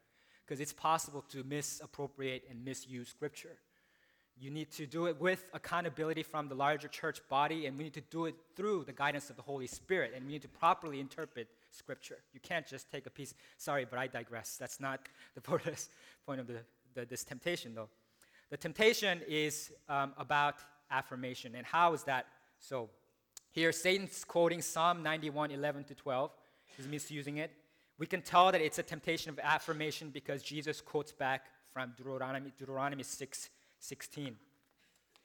because 0.46 0.62
it's 0.62 0.74
possible 0.74 1.24
to 1.30 1.44
misappropriate 1.44 2.44
and 2.50 2.64
misuse 2.64 3.10
scripture. 3.10 3.58
You 4.42 4.52
need 4.52 4.72
to 4.74 4.86
do 4.86 5.08
it 5.08 5.20
with 5.20 5.44
accountability 5.54 6.24
from 6.24 6.48
the 6.48 6.56
larger 6.56 6.88
church 6.88 7.20
body, 7.28 7.66
and 7.66 7.78
we 7.78 7.84
need 7.84 7.94
to 7.96 8.02
do 8.10 8.26
it 8.26 8.36
through 8.56 8.86
the 8.86 8.94
guidance 8.94 9.30
of 9.30 9.36
the 9.36 9.42
Holy 9.42 9.68
Spirit, 9.68 10.14
and 10.16 10.26
we 10.26 10.32
need 10.32 10.42
to 10.44 10.48
properly 10.48 11.02
interpret 11.02 11.50
scripture. 11.72 12.20
You 12.34 12.40
can't 12.40 12.66
just 12.66 12.90
take 12.90 13.06
a 13.06 13.10
piece. 13.10 13.34
Sorry, 13.58 13.86
but 13.86 14.00
I 14.00 14.08
digress. 14.08 14.56
That's 14.56 14.80
not 14.80 15.02
the 15.36 15.42
point 15.42 16.40
of 16.40 16.48
the, 16.48 16.60
the, 16.94 17.06
this 17.06 17.26
temptation, 17.26 17.76
though. 17.76 17.90
The 18.50 18.56
temptation 18.56 19.20
is 19.28 19.74
um, 19.90 20.14
about 20.18 20.56
affirmation, 20.90 21.54
and 21.56 21.66
how 21.66 21.94
is 21.94 22.04
that 22.04 22.28
so? 22.60 22.90
Here, 23.52 23.74
Satan's 23.74 24.24
quoting 24.24 24.62
Psalm 24.62 25.04
91, 25.04 25.52
11 25.52 25.84
to 25.86 25.96
12. 25.96 26.32
He's 26.78 26.88
misusing 26.88 27.38
it. 27.38 27.52
We 27.98 28.08
can 28.08 28.22
tell 28.22 28.54
that 28.54 28.62
it's 28.62 28.80
a 28.80 28.84
temptation 28.84 29.32
of 29.32 29.40
affirmation 29.40 30.12
because 30.12 30.42
Jesus 30.44 30.80
quotes 30.80 31.12
back 31.12 31.48
from 31.74 31.94
Deuteronomy, 31.98 32.54
Deuteronomy 32.58 33.04
6 33.04 33.50
16. 33.80 34.26
Let 34.26 34.36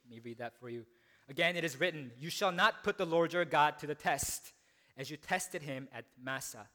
me 0.09 0.21
read 0.23 0.37
that 0.39 0.57
for 0.59 0.69
you. 0.69 0.85
Again, 1.29 1.55
it 1.55 1.63
is 1.63 1.79
written, 1.79 2.11
You 2.19 2.29
shall 2.29 2.51
not 2.51 2.83
put 2.83 2.97
the 2.97 3.05
Lord 3.05 3.33
your 3.33 3.45
God 3.45 3.79
to 3.79 3.87
the 3.87 3.95
test, 3.95 4.53
as 4.97 5.09
you 5.09 5.17
tested 5.17 5.61
him 5.61 5.87
at 5.93 6.05
Massah. 6.21 6.67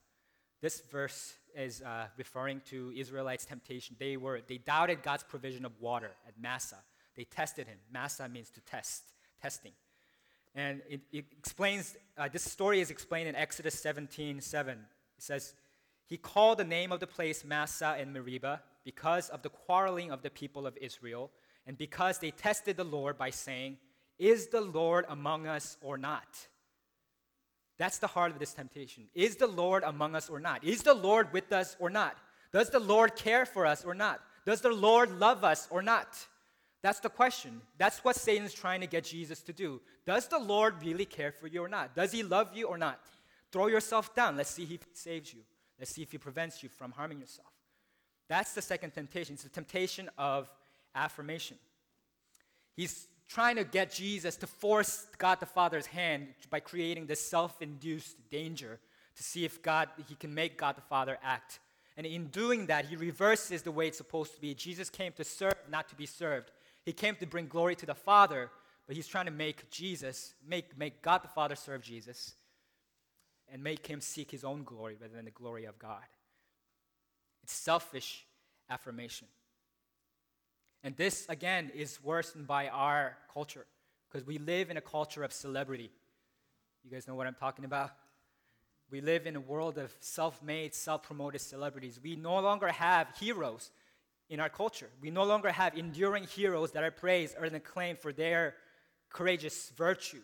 This 0.61 0.81
verse 0.91 1.33
is 1.55 1.81
uh, 1.81 2.05
referring 2.17 2.61
to 2.69 2.93
Israelites' 2.95 3.45
temptation. 3.45 3.95
They, 3.99 4.17
were, 4.17 4.41
they 4.47 4.57
doubted 4.57 5.01
God's 5.01 5.23
provision 5.23 5.65
of 5.65 5.71
water 5.79 6.11
at 6.27 6.33
Massah. 6.39 6.83
They 7.15 7.23
tested 7.23 7.67
him. 7.67 7.77
Massah 7.91 8.29
means 8.29 8.49
to 8.51 8.61
test, 8.61 9.03
testing. 9.41 9.71
And 10.53 10.81
it, 10.89 11.01
it 11.11 11.25
explains, 11.37 11.95
uh, 12.17 12.29
this 12.31 12.43
story 12.43 12.81
is 12.81 12.91
explained 12.91 13.27
in 13.29 13.35
Exodus 13.35 13.79
17 13.79 14.41
7. 14.41 14.73
It 14.73 14.77
says, 15.17 15.53
He 16.07 16.17
called 16.17 16.57
the 16.57 16.63
name 16.63 16.91
of 16.91 16.99
the 16.99 17.07
place 17.07 17.45
Massah 17.45 17.95
and 17.97 18.13
Meribah 18.13 18.61
because 18.83 19.29
of 19.29 19.41
the 19.41 19.49
quarreling 19.49 20.11
of 20.11 20.21
the 20.21 20.29
people 20.29 20.67
of 20.67 20.77
Israel, 20.77 21.31
and 21.71 21.77
because 21.77 22.17
they 22.17 22.31
tested 22.31 22.75
the 22.75 22.83
Lord 22.83 23.17
by 23.17 23.29
saying, 23.29 23.77
Is 24.19 24.47
the 24.47 24.59
Lord 24.59 25.05
among 25.07 25.47
us 25.47 25.77
or 25.79 25.97
not? 25.97 26.27
That's 27.77 27.97
the 27.97 28.07
heart 28.07 28.33
of 28.33 28.39
this 28.39 28.51
temptation. 28.51 29.05
Is 29.15 29.37
the 29.37 29.47
Lord 29.47 29.83
among 29.85 30.13
us 30.13 30.29
or 30.29 30.41
not? 30.41 30.65
Is 30.65 30.83
the 30.83 30.93
Lord 30.93 31.31
with 31.31 31.53
us 31.53 31.77
or 31.79 31.89
not? 31.89 32.17
Does 32.51 32.71
the 32.71 32.81
Lord 32.81 33.15
care 33.15 33.45
for 33.45 33.65
us 33.65 33.85
or 33.85 33.93
not? 33.93 34.19
Does 34.45 34.59
the 34.59 34.73
Lord 34.73 35.17
love 35.17 35.45
us 35.45 35.69
or 35.71 35.81
not? 35.81 36.09
That's 36.83 36.99
the 36.99 37.07
question. 37.07 37.61
That's 37.77 38.03
what 38.03 38.17
Satan's 38.17 38.53
trying 38.53 38.81
to 38.81 38.87
get 38.87 39.05
Jesus 39.05 39.41
to 39.43 39.53
do. 39.53 39.79
Does 40.05 40.27
the 40.27 40.39
Lord 40.39 40.83
really 40.83 41.05
care 41.05 41.31
for 41.31 41.47
you 41.47 41.63
or 41.63 41.69
not? 41.69 41.95
Does 41.95 42.11
he 42.11 42.21
love 42.21 42.49
you 42.53 42.67
or 42.67 42.77
not? 42.77 42.99
Throw 43.53 43.67
yourself 43.67 44.13
down. 44.13 44.35
Let's 44.35 44.51
see 44.51 44.63
if 44.63 44.69
he 44.71 44.79
saves 44.91 45.33
you. 45.33 45.39
Let's 45.79 45.91
see 45.91 46.01
if 46.01 46.11
he 46.11 46.17
prevents 46.17 46.63
you 46.63 46.67
from 46.67 46.91
harming 46.91 47.21
yourself. 47.21 47.53
That's 48.27 48.53
the 48.53 48.61
second 48.61 48.91
temptation. 48.91 49.35
It's 49.35 49.43
the 49.43 49.49
temptation 49.49 50.09
of 50.17 50.49
affirmation. 50.95 51.57
He's 52.75 53.07
trying 53.27 53.55
to 53.55 53.63
get 53.63 53.91
Jesus 53.91 54.35
to 54.37 54.47
force 54.47 55.07
God 55.17 55.39
the 55.39 55.45
Father's 55.45 55.85
hand 55.85 56.27
by 56.49 56.59
creating 56.59 57.05
this 57.05 57.21
self-induced 57.21 58.17
danger 58.29 58.79
to 59.15 59.23
see 59.23 59.45
if 59.45 59.61
God 59.61 59.89
he 60.07 60.15
can 60.15 60.33
make 60.33 60.57
God 60.57 60.75
the 60.75 60.81
Father 60.81 61.17
act. 61.23 61.59
And 61.97 62.05
in 62.05 62.27
doing 62.27 62.67
that, 62.67 62.85
he 62.85 62.95
reverses 62.95 63.61
the 63.61 63.71
way 63.71 63.87
it's 63.87 63.97
supposed 63.97 64.33
to 64.35 64.41
be. 64.41 64.53
Jesus 64.53 64.89
came 64.89 65.11
to 65.13 65.23
serve, 65.23 65.55
not 65.69 65.89
to 65.89 65.95
be 65.95 66.05
served. 66.05 66.51
He 66.85 66.93
came 66.93 67.15
to 67.17 67.25
bring 67.25 67.47
glory 67.47 67.75
to 67.75 67.85
the 67.85 67.95
Father, 67.95 68.49
but 68.87 68.95
he's 68.95 69.07
trying 69.07 69.25
to 69.25 69.31
make 69.31 69.69
Jesus, 69.69 70.33
make, 70.47 70.77
make 70.77 71.01
God 71.01 71.21
the 71.23 71.27
Father 71.27 71.55
serve 71.55 71.81
Jesus 71.81 72.33
and 73.51 73.61
make 73.61 73.85
him 73.85 74.01
seek 74.01 74.31
his 74.31 74.43
own 74.43 74.63
glory 74.63 74.95
rather 74.99 75.13
than 75.13 75.25
the 75.25 75.31
glory 75.31 75.65
of 75.65 75.77
God. 75.77 76.03
It's 77.43 77.53
selfish 77.53 78.25
affirmation. 78.69 79.27
And 80.83 80.95
this, 80.97 81.25
again, 81.29 81.71
is 81.75 82.03
worsened 82.03 82.47
by 82.47 82.67
our 82.69 83.17
culture 83.33 83.65
because 84.09 84.25
we 84.25 84.39
live 84.39 84.69
in 84.69 84.77
a 84.77 84.81
culture 84.81 85.23
of 85.23 85.31
celebrity. 85.31 85.91
You 86.83 86.91
guys 86.91 87.07
know 87.07 87.15
what 87.15 87.27
I'm 87.27 87.35
talking 87.35 87.65
about? 87.65 87.91
We 88.89 88.99
live 88.99 89.25
in 89.25 89.35
a 89.35 89.39
world 89.39 89.77
of 89.77 89.95
self 89.99 90.41
made, 90.43 90.73
self 90.73 91.03
promoted 91.03 91.39
celebrities. 91.41 91.99
We 92.03 92.15
no 92.15 92.39
longer 92.39 92.67
have 92.67 93.07
heroes 93.19 93.71
in 94.29 94.39
our 94.39 94.49
culture. 94.49 94.89
We 95.01 95.11
no 95.11 95.23
longer 95.23 95.51
have 95.51 95.77
enduring 95.77 96.25
heroes 96.25 96.71
that 96.71 96.83
are 96.83 96.91
praised 96.91 97.35
or 97.37 97.45
acclaimed 97.45 97.99
for 97.99 98.11
their 98.11 98.55
courageous 99.09 99.71
virtue. 99.77 100.21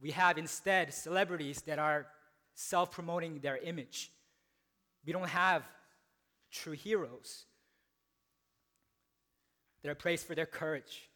We 0.00 0.12
have 0.12 0.38
instead 0.38 0.94
celebrities 0.94 1.62
that 1.62 1.78
are 1.78 2.06
self 2.54 2.90
promoting 2.90 3.40
their 3.40 3.56
image. 3.56 4.12
We 5.04 5.12
don't 5.12 5.28
have 5.28 5.62
true 6.50 6.74
heroes. 6.74 7.44
They're 9.82 9.94
praised 9.94 10.26
for 10.26 10.34
their 10.34 10.46
courage. 10.46 11.08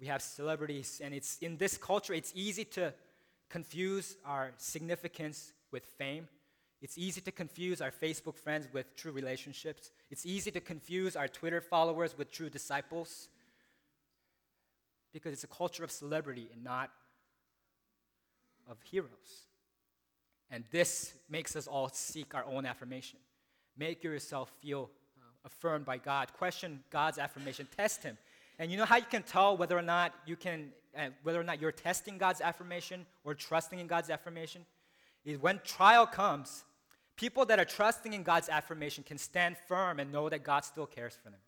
We 0.00 0.06
have 0.08 0.22
celebrities, 0.22 1.00
and 1.02 1.14
it's 1.14 1.38
in 1.38 1.56
this 1.56 1.76
culture, 1.76 2.12
it's 2.12 2.32
easy 2.34 2.64
to 2.64 2.92
confuse 3.48 4.16
our 4.24 4.52
significance 4.56 5.52
with 5.70 5.84
fame. 5.84 6.26
It's 6.80 6.98
easy 6.98 7.20
to 7.20 7.30
confuse 7.30 7.80
our 7.80 7.92
Facebook 7.92 8.36
friends 8.36 8.66
with 8.72 8.96
true 8.96 9.12
relationships. 9.12 9.92
It's 10.10 10.26
easy 10.26 10.50
to 10.50 10.60
confuse 10.60 11.14
our 11.14 11.28
Twitter 11.28 11.60
followers 11.60 12.18
with 12.18 12.32
true 12.32 12.50
disciples 12.50 13.28
because 15.12 15.32
it's 15.32 15.44
a 15.44 15.48
culture 15.48 15.84
of 15.84 15.90
celebrity 15.92 16.48
and 16.52 16.64
not 16.64 16.90
of 18.68 18.78
heroes. 18.82 19.46
And 20.50 20.64
this 20.70 21.14
makes 21.28 21.54
us 21.54 21.66
all 21.66 21.88
seek 21.88 22.34
our 22.34 22.44
own 22.44 22.66
affirmation. 22.66 23.18
Make 23.76 24.02
yourself 24.02 24.50
feel 24.60 24.90
affirmed 25.44 25.84
by 25.84 25.98
God. 25.98 26.32
Question 26.32 26.80
God's 26.90 27.18
affirmation. 27.18 27.66
Test 27.76 28.02
Him. 28.02 28.18
And 28.58 28.70
you 28.70 28.76
know 28.76 28.84
how 28.84 28.96
you 28.96 29.06
can 29.10 29.22
tell 29.22 29.56
whether 29.56 29.76
or 29.76 29.82
not 29.82 30.12
you 30.26 30.36
can, 30.36 30.70
uh, 30.96 31.08
whether 31.22 31.40
or 31.40 31.44
not 31.44 31.60
you're 31.60 31.72
testing 31.72 32.18
God's 32.18 32.40
affirmation 32.40 33.06
or 33.24 33.34
trusting 33.34 33.78
in 33.78 33.86
God's 33.86 34.10
affirmation, 34.10 34.64
is 35.24 35.38
when 35.38 35.60
trial 35.64 36.06
comes, 36.06 36.64
People 37.16 37.44
that 37.46 37.58
are 37.58 37.64
trusting 37.64 38.14
in 38.14 38.22
God's 38.22 38.48
affirmation 38.48 39.04
can 39.04 39.18
stand 39.18 39.56
firm 39.68 40.00
and 40.00 40.10
know 40.10 40.28
that 40.28 40.42
God 40.42 40.64
still 40.64 40.86
cares 40.86 41.16
for 41.22 41.30
them 41.30 41.40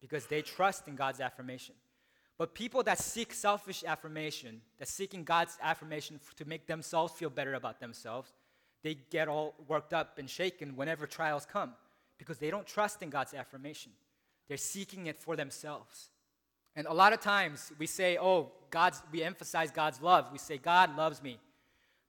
because 0.00 0.26
they 0.26 0.40
trust 0.40 0.88
in 0.88 0.94
God's 0.94 1.20
affirmation. 1.20 1.74
But 2.38 2.54
people 2.54 2.82
that 2.84 2.98
seek 2.98 3.34
selfish 3.34 3.84
affirmation, 3.84 4.62
that 4.78 4.88
seeking 4.88 5.24
God's 5.24 5.58
affirmation 5.60 6.20
to 6.36 6.44
make 6.46 6.66
themselves 6.66 7.12
feel 7.12 7.28
better 7.28 7.54
about 7.54 7.80
themselves, 7.80 8.32
they 8.82 8.94
get 9.10 9.28
all 9.28 9.54
worked 9.68 9.92
up 9.92 10.18
and 10.18 10.30
shaken 10.30 10.74
whenever 10.74 11.06
trials 11.06 11.44
come 11.44 11.74
because 12.20 12.36
they 12.36 12.50
don't 12.50 12.66
trust 12.66 13.02
in 13.02 13.08
God's 13.08 13.32
affirmation. 13.32 13.92
They're 14.46 14.58
seeking 14.58 15.06
it 15.06 15.18
for 15.18 15.36
themselves. 15.36 16.10
And 16.76 16.86
a 16.86 16.92
lot 16.92 17.14
of 17.14 17.20
times 17.20 17.72
we 17.78 17.86
say, 17.86 18.18
oh, 18.20 18.52
God's, 18.70 19.02
we 19.10 19.22
emphasize 19.22 19.70
God's 19.70 20.02
love. 20.02 20.26
We 20.30 20.36
say, 20.36 20.58
God 20.58 20.96
loves 20.98 21.22
me. 21.22 21.38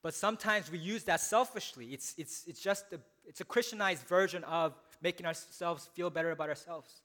But 0.04 0.14
sometimes 0.14 0.70
we 0.70 0.80
use 0.80 1.06
that 1.06 1.22
selfishly. 1.22 1.88
It's, 1.94 2.14
it's, 2.18 2.44
it's 2.46 2.60
just 2.60 2.92
a, 2.92 3.00
it's 3.26 3.40
a 3.40 3.46
Christianized 3.46 4.06
version 4.06 4.44
of 4.44 4.74
making 5.02 5.26
ourselves 5.26 5.90
feel 5.94 6.10
better 6.10 6.32
about 6.32 6.50
ourselves. 6.50 7.02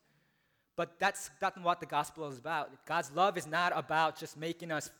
But 0.74 0.98
that's 0.98 1.30
not 1.40 1.62
what 1.62 1.78
the 1.78 1.86
gospel 1.86 2.28
is 2.28 2.38
about. 2.38 2.70
God's 2.84 3.12
love 3.12 3.38
is 3.38 3.46
not 3.46 3.72
about 3.76 4.18
just 4.18 4.36
making 4.36 4.72
us 4.72 4.90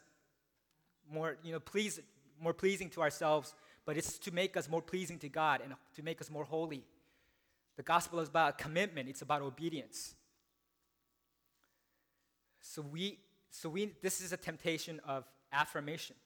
more, 1.12 1.36
you 1.42 1.52
know, 1.52 1.60
please, 1.60 2.00
more 2.40 2.54
pleasing 2.54 2.88
to 2.90 3.02
ourselves, 3.02 3.52
but 3.84 3.96
it's 3.96 4.16
to 4.20 4.30
make 4.32 4.56
us 4.56 4.68
more 4.68 4.82
pleasing 4.82 5.18
to 5.18 5.28
God 5.28 5.60
and 5.60 5.74
to 5.96 6.02
make 6.04 6.20
us 6.20 6.30
more 6.30 6.44
holy. 6.44 6.84
The 7.76 7.82
gospel 7.82 8.20
is 8.20 8.28
about 8.28 8.58
commitment, 8.58 9.08
it's 9.08 9.22
about 9.22 9.42
obedience. 9.42 10.14
So 12.60 12.82
we 12.82 13.18
so 13.50 13.68
we 13.68 13.92
this 14.02 14.20
is 14.20 14.32
a 14.32 14.36
temptation 14.36 15.00
of 15.06 15.24
affirmation. 15.52 16.16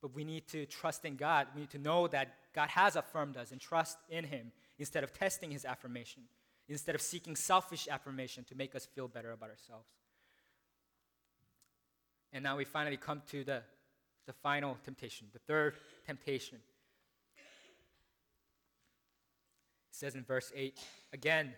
But 0.00 0.14
we 0.14 0.24
need 0.24 0.46
to 0.48 0.64
trust 0.66 1.04
in 1.04 1.16
God. 1.16 1.48
We 1.54 1.62
need 1.62 1.70
to 1.70 1.78
know 1.78 2.06
that 2.08 2.34
God 2.54 2.68
has 2.68 2.94
affirmed 2.94 3.36
us 3.36 3.50
and 3.50 3.60
trust 3.60 3.98
in 4.08 4.24
Him 4.24 4.52
instead 4.78 5.02
of 5.02 5.12
testing 5.12 5.50
His 5.50 5.64
affirmation, 5.64 6.22
instead 6.68 6.94
of 6.94 7.02
seeking 7.02 7.34
selfish 7.34 7.88
affirmation 7.90 8.44
to 8.44 8.54
make 8.54 8.76
us 8.76 8.86
feel 8.86 9.08
better 9.08 9.32
about 9.32 9.50
ourselves. 9.50 9.88
And 12.32 12.44
now 12.44 12.56
we 12.56 12.64
finally 12.64 12.96
come 12.96 13.22
to 13.30 13.42
the, 13.42 13.62
the 14.26 14.32
final 14.32 14.76
temptation, 14.84 15.28
the 15.32 15.38
third 15.40 15.74
temptation. 16.06 16.58
It 19.87 19.87
says 19.98 20.14
in 20.14 20.24
verse 20.24 20.52
8 20.54 20.78
again, 21.12 21.52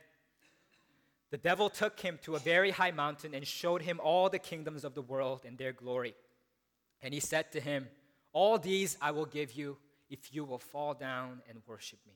the 1.30 1.38
devil 1.38 1.70
took 1.70 2.00
him 2.00 2.18
to 2.22 2.34
a 2.34 2.40
very 2.40 2.70
high 2.70 2.90
mountain 2.90 3.34
and 3.34 3.46
showed 3.46 3.82
him 3.82 4.00
all 4.02 4.28
the 4.28 4.38
kingdoms 4.38 4.84
of 4.84 4.94
the 4.94 5.02
world 5.02 5.42
and 5.44 5.56
their 5.56 5.72
glory. 5.72 6.14
And 7.02 7.14
he 7.14 7.20
said 7.20 7.52
to 7.52 7.60
him, 7.60 7.86
all 8.32 8.58
these 8.58 8.96
I 9.00 9.10
will 9.10 9.26
give 9.26 9.52
you 9.52 9.76
if 10.08 10.34
you 10.34 10.44
will 10.44 10.58
fall 10.58 10.94
down 10.94 11.40
and 11.48 11.58
worship 11.66 11.98
me. 12.06 12.14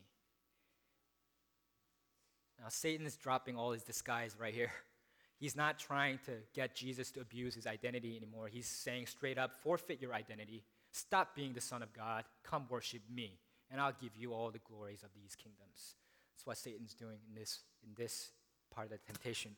Now, 2.60 2.68
Satan 2.68 3.06
is 3.06 3.16
dropping 3.16 3.56
all 3.56 3.72
his 3.72 3.82
disguise 3.82 4.36
right 4.38 4.54
here. 4.54 4.72
He's 5.38 5.56
not 5.56 5.78
trying 5.78 6.18
to 6.26 6.32
get 6.54 6.74
Jesus 6.74 7.10
to 7.12 7.20
abuse 7.20 7.54
his 7.54 7.66
identity 7.66 8.16
anymore. 8.16 8.48
He's 8.48 8.68
saying 8.68 9.06
straight 9.06 9.36
up, 9.36 9.52
forfeit 9.62 10.00
your 10.00 10.14
identity. 10.14 10.64
Stop 10.92 11.34
being 11.34 11.52
the 11.52 11.60
Son 11.60 11.82
of 11.82 11.92
God. 11.92 12.24
Come 12.44 12.66
worship 12.70 13.02
me, 13.12 13.38
and 13.70 13.80
I'll 13.80 13.96
give 14.00 14.16
you 14.16 14.32
all 14.32 14.50
the 14.50 14.60
glories 14.60 15.02
of 15.02 15.10
these 15.14 15.34
kingdoms. 15.34 15.96
That's 16.34 16.46
what 16.46 16.58
Satan's 16.58 16.94
doing 16.94 17.18
in 17.28 17.34
this, 17.34 17.60
in 17.82 17.94
this 17.96 18.30
part 18.70 18.86
of 18.86 18.90
the 18.92 18.98
temptation. 18.98 19.52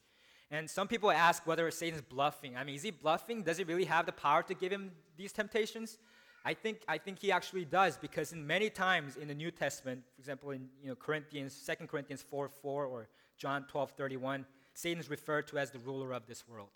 And 0.50 0.70
some 0.70 0.86
people 0.86 1.10
ask 1.10 1.46
whether 1.46 1.68
Satan's 1.70 2.02
bluffing. 2.02 2.56
I 2.56 2.64
mean, 2.64 2.76
is 2.76 2.82
he 2.82 2.90
bluffing? 2.90 3.42
Does 3.42 3.58
he 3.58 3.64
really 3.64 3.86
have 3.86 4.06
the 4.06 4.12
power 4.12 4.42
to 4.44 4.54
give 4.54 4.70
him 4.70 4.92
these 5.16 5.32
temptations? 5.32 5.98
I 6.44 6.54
think, 6.54 6.82
I 6.86 6.98
think 6.98 7.18
he 7.18 7.32
actually 7.32 7.64
does 7.64 7.96
because 7.96 8.32
in 8.32 8.46
many 8.46 8.70
times 8.70 9.16
in 9.16 9.26
the 9.26 9.34
New 9.34 9.50
Testament, 9.50 10.04
for 10.14 10.20
example, 10.20 10.50
in 10.52 10.68
you 10.80 10.90
know, 10.90 10.94
Corinthians, 10.94 11.60
2 11.66 11.86
Corinthians 11.86 12.22
4 12.22 12.48
4 12.48 12.84
or 12.84 13.08
John 13.36 13.64
12 13.68 13.90
31, 13.90 14.46
Satan 14.72 15.00
is 15.00 15.10
referred 15.10 15.48
to 15.48 15.58
as 15.58 15.72
the 15.72 15.80
ruler 15.80 16.12
of 16.12 16.26
this 16.26 16.46
world. 16.46 16.68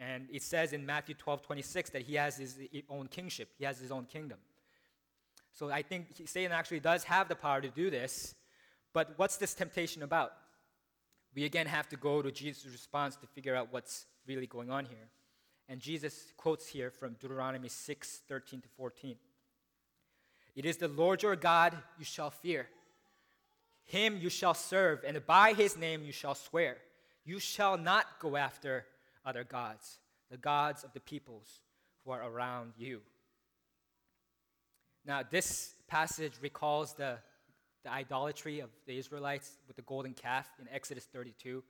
And 0.00 0.26
it 0.32 0.42
says 0.42 0.72
in 0.72 0.84
Matthew 0.84 1.14
12 1.14 1.42
26 1.42 1.90
that 1.90 2.02
he 2.02 2.16
has 2.16 2.36
his 2.36 2.58
own 2.88 3.06
kingship, 3.06 3.50
he 3.56 3.64
has 3.64 3.78
his 3.78 3.92
own 3.92 4.06
kingdom. 4.06 4.38
So 5.52 5.70
I 5.70 5.82
think 5.82 6.08
Satan 6.26 6.52
actually 6.52 6.80
does 6.80 7.04
have 7.04 7.28
the 7.28 7.34
power 7.36 7.60
to 7.60 7.68
do 7.68 7.90
this. 7.90 8.34
But 8.92 9.14
what's 9.16 9.36
this 9.36 9.54
temptation 9.54 10.02
about? 10.02 10.32
We 11.34 11.44
again 11.44 11.66
have 11.66 11.88
to 11.90 11.96
go 11.96 12.22
to 12.22 12.30
Jesus' 12.30 12.66
response 12.72 13.16
to 13.16 13.26
figure 13.26 13.54
out 13.54 13.68
what's 13.70 14.06
really 14.26 14.46
going 14.46 14.70
on 14.70 14.86
here. 14.86 15.08
And 15.68 15.80
Jesus 15.80 16.32
quotes 16.36 16.66
here 16.66 16.90
from 16.90 17.14
Deuteronomy 17.20 17.68
6 17.68 18.22
13 18.26 18.62
to 18.62 18.68
14. 18.76 19.16
It 20.56 20.64
is 20.64 20.78
the 20.78 20.88
Lord 20.88 21.22
your 21.22 21.36
God 21.36 21.76
you 21.98 22.04
shall 22.04 22.30
fear. 22.30 22.66
Him 23.84 24.18
you 24.20 24.28
shall 24.28 24.54
serve, 24.54 25.04
and 25.06 25.24
by 25.26 25.52
his 25.52 25.76
name 25.76 26.02
you 26.02 26.12
shall 26.12 26.34
swear. 26.34 26.78
You 27.24 27.38
shall 27.38 27.78
not 27.78 28.06
go 28.20 28.36
after 28.36 28.84
other 29.24 29.44
gods. 29.44 29.98
the 30.30 30.36
gods 30.36 30.84
of 30.84 30.92
the 30.92 31.00
peoples 31.00 31.60
who 32.04 32.10
are 32.10 32.22
around 32.22 32.72
you. 32.76 33.00
Now, 35.06 35.22
this 35.22 35.74
passage 35.86 36.34
recalls 36.42 36.94
the, 36.94 37.18
the 37.84 37.90
idolatry 37.90 38.60
of 38.60 38.70
the 38.86 38.98
Israelites 38.98 39.58
with 39.66 39.76
the 39.76 39.82
golden 39.82 40.14
calf 40.14 40.48
in 40.60 40.68
Exodus 40.72 41.04
32. 41.04 41.62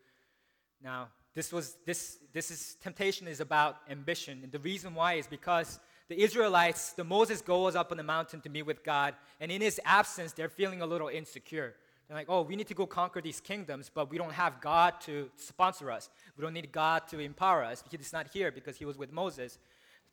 Now, 0.82 1.08
this 1.34 1.52
was 1.52 1.76
this 1.84 2.18
this 2.32 2.50
is 2.50 2.76
temptation 2.82 3.28
is 3.28 3.40
about 3.40 3.76
ambition, 3.90 4.40
and 4.42 4.52
the 4.52 4.58
reason 4.58 4.94
why 4.94 5.14
is 5.14 5.26
because 5.26 5.78
the 6.08 6.20
Israelites, 6.22 6.92
the 6.92 7.04
Moses 7.04 7.42
goes 7.42 7.76
up 7.76 7.90
on 7.90 7.98
the 7.98 8.02
mountain 8.02 8.40
to 8.40 8.48
meet 8.48 8.62
with 8.62 8.82
God, 8.82 9.14
and 9.40 9.52
in 9.52 9.60
his 9.60 9.80
absence, 9.84 10.32
they're 10.32 10.48
feeling 10.48 10.80
a 10.80 10.86
little 10.86 11.08
insecure. 11.08 11.74
They're 12.08 12.16
like, 12.16 12.30
oh, 12.30 12.40
we 12.40 12.56
need 12.56 12.68
to 12.68 12.74
go 12.74 12.86
conquer 12.86 13.20
these 13.20 13.38
kingdoms, 13.38 13.90
but 13.92 14.10
we 14.10 14.16
don't 14.16 14.32
have 14.32 14.62
God 14.62 14.94
to 15.02 15.30
sponsor 15.36 15.90
us. 15.90 16.08
We 16.38 16.42
don't 16.42 16.54
need 16.54 16.72
God 16.72 17.06
to 17.08 17.18
empower 17.18 17.62
us. 17.62 17.84
He's 17.90 18.14
not 18.14 18.28
here 18.32 18.50
because 18.50 18.78
he 18.78 18.86
was 18.86 18.96
with 18.96 19.12
Moses. 19.12 19.58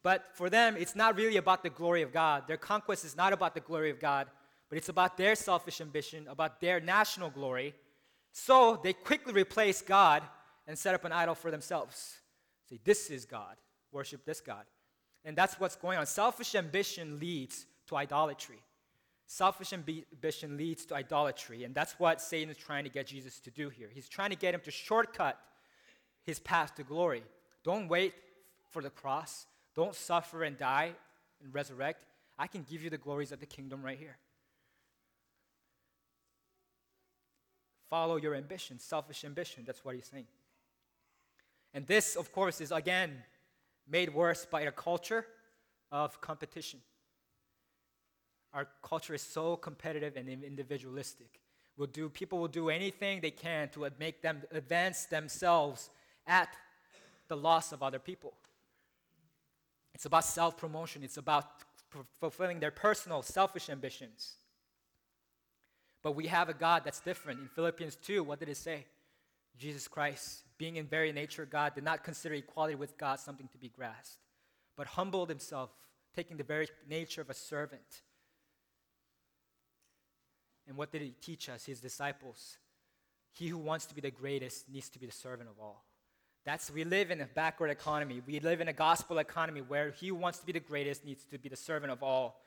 But 0.03 0.25
for 0.34 0.49
them, 0.49 0.75
it's 0.77 0.95
not 0.95 1.15
really 1.15 1.38
about 1.38 1.63
the 1.63 1.69
glory 1.69 2.01
of 2.01 2.12
God. 2.12 2.43
Their 2.47 2.58
conquest 2.58 3.05
is 3.05 3.15
not 3.15 3.31
about 3.31 3.53
the 3.53 3.62
glory 3.62 3.89
of 3.89 3.99
God, 3.99 4.27
but 4.69 4.78
it's 4.78 4.89
about 4.89 5.17
their 5.17 5.36
selfish 5.36 5.82
ambition, 5.82 6.28
about 6.28 6.60
their 6.60 6.80
national 6.80 7.30
glory. 7.30 7.73
So 8.32 8.80
they 8.84 8.93
quickly 8.93 9.34
replace 9.34 9.82
God 9.82 10.23
and 10.67 10.78
set 10.78 10.95
up 10.95 11.06
an 11.06 11.12
idol 11.12 11.36
for 11.36 11.51
themselves. 11.51 12.17
Say, 12.69 12.80
this 12.84 13.10
is 13.10 13.25
God. 13.25 13.56
Worship 13.91 14.25
this 14.25 14.41
God. 14.41 14.63
And 15.23 15.36
that's 15.36 15.60
what's 15.60 15.75
going 15.75 15.97
on. 15.97 16.06
Selfish 16.06 16.56
ambition 16.56 17.19
leads 17.19 17.65
to 17.88 17.95
idolatry. 17.95 18.60
Selfish 19.28 19.73
ambition 19.73 20.58
leads 20.58 20.86
to 20.86 20.95
idolatry. 20.95 21.63
And 21.63 21.73
that's 21.73 21.99
what 21.99 22.21
Satan 22.21 22.49
is 22.49 22.58
trying 22.58 22.84
to 22.84 22.89
get 22.89 23.08
Jesus 23.08 23.39
to 23.41 23.51
do 23.51 23.69
here. 23.69 23.89
He's 23.91 24.10
trying 24.10 24.30
to 24.30 24.36
get 24.36 24.54
him 24.54 24.62
to 24.62 24.71
shortcut 24.71 25.39
his 26.23 26.39
path 26.39 26.75
to 26.75 26.84
glory. 26.84 27.23
Don't 27.63 27.88
wait 27.88 28.13
for 28.69 28.82
the 28.82 28.89
cross. 28.89 29.47
Don't 29.75 29.95
suffer 29.95 30.43
and 30.43 30.58
die 30.58 30.91
and 31.43 31.54
resurrect. 31.54 32.06
I 32.38 32.47
can 32.47 32.63
give 32.69 32.84
you 32.84 32.89
the 32.89 32.97
glories 32.97 33.32
of 33.32 33.39
the 33.39 33.45
kingdom 33.45 33.84
right 33.84 33.97
here. 33.97 34.17
Follow 37.89 38.15
your 38.17 38.36
ambition, 38.36 38.80
selfish 38.80 39.24
ambition. 39.24 39.63
That's 39.65 39.84
what 39.84 39.95
he's 39.95 40.08
saying. 40.08 40.28
And 41.74 41.86
this, 41.86 42.15
of 42.15 42.32
course, 42.32 42.62
is 42.62 42.71
again 42.71 43.12
made 43.88 44.13
worse 44.13 44.45
by 44.45 44.62
a 44.62 44.71
culture 44.71 45.26
of 45.91 46.19
competition. 46.21 46.80
Our 48.54 48.67
culture 48.82 49.13
is 49.13 49.21
so 49.21 49.58
competitive 49.58 50.15
and 50.15 50.30
individualistic. 50.30 51.41
Will 51.78 51.88
do, 51.88 52.08
people 52.08 52.39
will 52.39 52.48
do 52.48 52.69
anything 52.69 53.19
they 53.19 53.32
can 53.32 53.67
to 53.69 53.88
make 54.00 54.21
them 54.21 54.41
advance 54.52 55.06
themselves 55.06 55.89
at 56.26 56.56
the 57.28 57.36
loss 57.36 57.74
of 57.74 57.84
other 57.84 58.00
people. 58.00 58.34
It's 59.93 60.06
about 60.06 60.24
self 60.24 60.58
promotion, 60.58 61.04
it's 61.04 61.17
about 61.17 61.45
fulfilling 62.19 62.60
their 62.60 62.71
personal, 62.71 63.21
selfish 63.21 63.69
ambitions. 63.69 64.36
But 66.05 66.11
we 66.11 66.27
have 66.27 66.49
a 66.49 66.53
God 66.53 66.83
that's 66.85 66.99
different. 66.99 67.39
In 67.39 67.47
Philippians 67.47 67.95
2, 67.95 68.23
what 68.23 68.37
did 68.37 68.47
it 68.47 68.57
say? 68.57 68.85
Jesus 69.57 69.87
Christ, 69.87 70.43
being 70.59 70.75
in 70.75 70.85
very 70.85 71.11
nature 71.11 71.47
God, 71.47 71.73
did 71.73 71.83
not 71.83 72.03
consider 72.03 72.35
equality 72.35 72.75
with 72.75 72.95
God 72.95 73.19
something 73.19 73.47
to 73.47 73.57
be 73.57 73.69
grasped, 73.69 74.19
but 74.77 74.85
humbled 74.85 75.29
himself, 75.29 75.71
taking 76.15 76.37
the 76.37 76.43
very 76.43 76.67
nature 76.87 77.21
of 77.21 77.31
a 77.31 77.33
servant. 77.33 78.03
And 80.67 80.77
what 80.77 80.91
did 80.91 81.01
he 81.01 81.15
teach 81.23 81.49
us, 81.49 81.65
his 81.65 81.79
disciples? 81.79 82.59
He 83.33 83.47
who 83.47 83.57
wants 83.57 83.87
to 83.87 83.95
be 83.95 84.01
the 84.01 84.11
greatest 84.11 84.69
needs 84.69 84.89
to 84.89 84.99
be 84.99 85.07
the 85.07 85.11
servant 85.11 85.49
of 85.49 85.55
all. 85.59 85.85
That's 86.45 86.69
we 86.69 86.83
live 86.83 87.09
in 87.09 87.19
a 87.19 87.25
backward 87.25 87.71
economy. 87.71 88.21
We 88.27 88.39
live 88.41 88.61
in 88.61 88.67
a 88.67 88.73
gospel 88.73 89.17
economy 89.17 89.61
where 89.61 89.89
he 89.89 90.09
who 90.09 90.15
wants 90.15 90.37
to 90.37 90.45
be 90.45 90.51
the 90.51 90.59
greatest 90.59 91.03
needs 91.03 91.23
to 91.31 91.39
be 91.39 91.49
the 91.49 91.55
servant 91.55 91.91
of 91.91 92.03
all. 92.03 92.39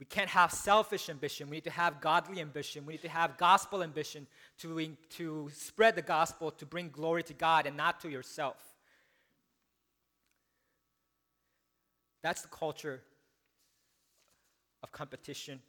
We 0.00 0.06
can't 0.06 0.30
have 0.30 0.50
selfish 0.50 1.10
ambition. 1.10 1.50
We 1.50 1.58
need 1.58 1.64
to 1.64 1.70
have 1.70 2.00
godly 2.00 2.40
ambition. 2.40 2.86
We 2.86 2.94
need 2.94 3.02
to 3.02 3.08
have 3.10 3.36
gospel 3.36 3.82
ambition 3.82 4.26
to, 4.60 4.96
to 5.10 5.50
spread 5.52 5.94
the 5.94 6.02
gospel, 6.02 6.50
to 6.52 6.64
bring 6.64 6.88
glory 6.88 7.22
to 7.24 7.34
God 7.34 7.66
and 7.66 7.76
not 7.76 8.00
to 8.00 8.08
yourself. 8.08 8.56
That's 12.22 12.40
the 12.40 12.48
culture 12.48 13.02
of 14.82 14.90
competition 14.90 15.60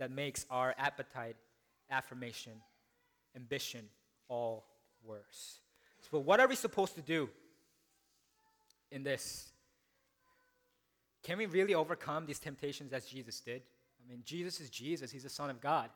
that 0.00 0.10
makes 0.10 0.46
our 0.50 0.74
appetite, 0.76 1.36
affirmation, 1.90 2.54
ambition 3.36 3.88
all 4.28 4.64
worse. 5.04 5.60
So, 6.10 6.18
what 6.18 6.40
are 6.40 6.48
we 6.48 6.56
supposed 6.56 6.96
to 6.96 7.02
do 7.02 7.28
in 8.90 9.04
this? 9.04 9.49
Can 11.22 11.38
we 11.38 11.46
really 11.46 11.74
overcome 11.74 12.26
these 12.26 12.38
temptations 12.38 12.92
as 12.92 13.06
Jesus 13.06 13.40
did? 13.40 13.62
I 14.04 14.08
mean, 14.08 14.22
Jesus 14.24 14.60
is 14.60 14.70
Jesus, 14.70 15.10
He's 15.10 15.24
the 15.24 15.28
Son 15.28 15.50
of 15.50 15.60
God. 15.60 15.90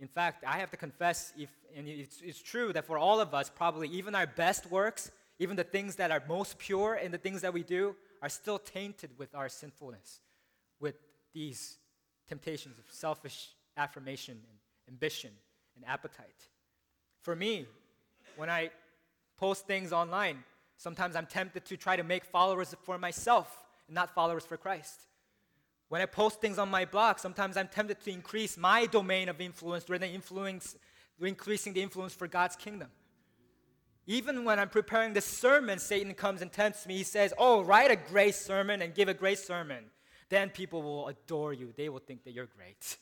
In 0.00 0.06
fact, 0.06 0.44
I 0.46 0.58
have 0.58 0.70
to 0.70 0.76
confess, 0.76 1.32
if, 1.36 1.50
and 1.76 1.88
it's, 1.88 2.20
it's 2.22 2.40
true 2.40 2.72
that 2.72 2.84
for 2.84 2.98
all 2.98 3.20
of 3.20 3.34
us, 3.34 3.50
probably 3.52 3.88
even 3.88 4.14
our 4.14 4.28
best 4.28 4.70
works, 4.70 5.10
even 5.40 5.56
the 5.56 5.64
things 5.64 5.96
that 5.96 6.12
are 6.12 6.22
most 6.28 6.58
pure 6.58 6.94
and 6.94 7.12
the 7.12 7.18
things 7.18 7.40
that 7.42 7.52
we 7.52 7.64
do, 7.64 7.96
are 8.22 8.28
still 8.28 8.58
tainted 8.58 9.10
with 9.18 9.34
our 9.34 9.48
sinfulness, 9.48 10.20
with 10.80 10.94
these 11.34 11.78
temptations 12.28 12.78
of 12.78 12.84
selfish 12.90 13.50
affirmation 13.76 14.38
and 14.48 14.58
ambition 14.88 15.30
and 15.74 15.84
appetite. 15.84 16.48
For 17.22 17.34
me, 17.34 17.66
when 18.36 18.48
I 18.48 18.70
post 19.36 19.66
things 19.66 19.92
online, 19.92 20.44
sometimes 20.76 21.16
I'm 21.16 21.26
tempted 21.26 21.64
to 21.66 21.76
try 21.76 21.96
to 21.96 22.04
make 22.04 22.24
followers 22.24 22.74
for 22.84 22.98
myself 22.98 23.67
not 23.88 24.14
followers 24.14 24.44
for 24.44 24.56
Christ. 24.56 25.00
When 25.88 26.02
I 26.02 26.06
post 26.06 26.40
things 26.40 26.58
on 26.58 26.70
my 26.70 26.84
blog, 26.84 27.18
sometimes 27.18 27.56
I'm 27.56 27.68
tempted 27.68 28.00
to 28.02 28.10
increase 28.10 28.58
my 28.58 28.86
domain 28.86 29.28
of 29.28 29.40
influence 29.40 29.88
rather 29.88 30.06
than 30.06 30.14
influence, 30.14 30.76
increasing 31.20 31.72
the 31.72 31.82
influence 31.82 32.12
for 32.12 32.28
God's 32.28 32.56
kingdom. 32.56 32.88
Even 34.06 34.44
when 34.44 34.58
I'm 34.58 34.68
preparing 34.68 35.12
the 35.12 35.20
sermon, 35.20 35.78
Satan 35.78 36.14
comes 36.14 36.40
and 36.40 36.50
tempts 36.50 36.86
me. 36.86 36.96
He 36.96 37.04
says, 37.04 37.34
Oh, 37.36 37.62
write 37.62 37.90
a 37.90 37.96
great 37.96 38.34
sermon 38.34 38.80
and 38.80 38.94
give 38.94 39.08
a 39.08 39.14
great 39.14 39.38
sermon. 39.38 39.84
Then 40.30 40.50
people 40.50 40.82
will 40.82 41.08
adore 41.08 41.52
you. 41.52 41.72
They 41.76 41.88
will 41.88 42.00
think 42.00 42.24
that 42.24 42.32
you're 42.32 42.48
great. 42.56 42.96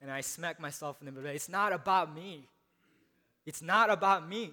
And 0.00 0.10
I 0.10 0.20
smack 0.20 0.58
myself 0.58 0.96
in 1.00 1.06
the 1.06 1.12
middle. 1.12 1.30
It's 1.30 1.48
not 1.48 1.72
about 1.72 2.12
me. 2.12 2.48
It's 3.46 3.62
not 3.62 3.88
about 3.88 4.28
me. 4.28 4.52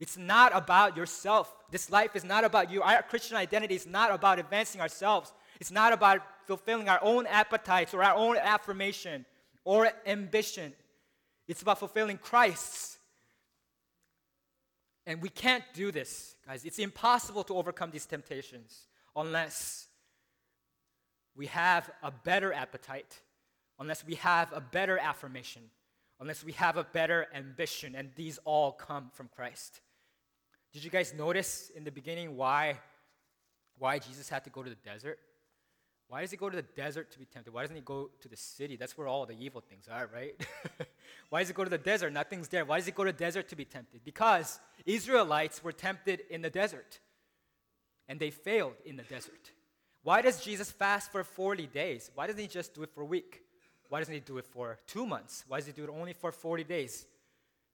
It's 0.00 0.16
not 0.16 0.56
about 0.56 0.96
yourself. 0.96 1.54
This 1.70 1.90
life 1.90 2.16
is 2.16 2.24
not 2.24 2.42
about 2.42 2.70
you. 2.70 2.82
Our 2.82 3.02
Christian 3.02 3.36
identity 3.36 3.74
is 3.74 3.86
not 3.86 4.10
about 4.10 4.38
advancing 4.38 4.80
ourselves. 4.80 5.30
It's 5.60 5.70
not 5.70 5.92
about 5.92 6.22
fulfilling 6.46 6.88
our 6.88 6.98
own 7.02 7.26
appetites 7.26 7.92
or 7.92 8.02
our 8.02 8.14
own 8.14 8.38
affirmation 8.38 9.26
or 9.62 9.90
ambition. 10.06 10.72
It's 11.46 11.60
about 11.60 11.78
fulfilling 11.78 12.16
Christ's. 12.16 12.98
And 15.06 15.20
we 15.20 15.28
can't 15.28 15.64
do 15.74 15.92
this, 15.92 16.34
guys. 16.46 16.64
It's 16.64 16.78
impossible 16.78 17.44
to 17.44 17.56
overcome 17.56 17.90
these 17.90 18.06
temptations 18.06 18.86
unless 19.14 19.88
we 21.36 21.46
have 21.46 21.90
a 22.02 22.10
better 22.10 22.52
appetite, 22.52 23.20
unless 23.78 24.04
we 24.06 24.14
have 24.14 24.50
a 24.52 24.60
better 24.60 24.98
affirmation, 24.98 25.62
unless 26.20 26.42
we 26.42 26.52
have 26.52 26.76
a 26.76 26.84
better 26.84 27.26
ambition, 27.34 27.94
and 27.94 28.10
these 28.14 28.38
all 28.44 28.72
come 28.72 29.10
from 29.12 29.28
Christ. 29.34 29.80
Did 30.72 30.84
you 30.84 30.90
guys 30.90 31.12
notice 31.16 31.70
in 31.74 31.84
the 31.84 31.90
beginning 31.90 32.36
why, 32.36 32.78
why 33.78 33.98
Jesus 33.98 34.28
had 34.28 34.44
to 34.44 34.50
go 34.50 34.62
to 34.62 34.70
the 34.70 34.76
desert? 34.76 35.18
Why 36.08 36.22
does 36.22 36.30
he 36.32 36.36
go 36.36 36.50
to 36.50 36.56
the 36.56 36.62
desert 36.62 37.12
to 37.12 37.18
be 37.20 37.24
tempted? 37.24 37.54
Why 37.54 37.62
doesn't 37.62 37.76
he 37.76 37.82
go 37.82 38.10
to 38.20 38.28
the 38.28 38.36
city? 38.36 38.76
That's 38.76 38.98
where 38.98 39.06
all 39.06 39.26
the 39.26 39.36
evil 39.38 39.60
things 39.60 39.86
are, 39.88 40.10
right? 40.12 40.34
Why 41.30 41.38
does 41.38 41.48
he 41.48 41.54
go 41.54 41.62
to 41.62 41.70
the 41.70 41.78
desert? 41.78 42.12
Nothing's 42.12 42.48
there. 42.48 42.64
Why 42.64 42.78
does 42.78 42.86
he 42.86 42.92
go 42.92 43.04
to 43.04 43.12
the 43.12 43.18
desert 43.18 43.48
to 43.50 43.56
be 43.56 43.64
tempted? 43.64 44.04
Because 44.04 44.58
Israelites 44.84 45.62
were 45.62 45.70
tempted 45.70 46.22
in 46.28 46.42
the 46.42 46.50
desert, 46.50 46.98
and 48.08 48.18
they 48.18 48.30
failed 48.30 48.74
in 48.84 48.96
the 48.96 49.04
desert. 49.04 49.52
Why 50.02 50.20
does 50.20 50.42
Jesus 50.42 50.70
fast 50.72 51.12
for 51.12 51.22
40 51.22 51.68
days? 51.68 52.10
Why 52.14 52.26
doesn't 52.26 52.40
he 52.40 52.48
just 52.48 52.74
do 52.74 52.82
it 52.82 52.90
for 52.90 53.02
a 53.02 53.06
week? 53.06 53.42
Why 53.88 54.00
doesn't 54.00 54.14
he 54.14 54.20
do 54.20 54.38
it 54.38 54.46
for 54.46 54.78
two 54.88 55.06
months? 55.06 55.44
Why 55.46 55.58
does 55.58 55.66
he 55.66 55.72
do 55.72 55.84
it 55.84 55.90
only 55.90 56.12
for 56.12 56.32
40 56.32 56.64
days? 56.64 57.06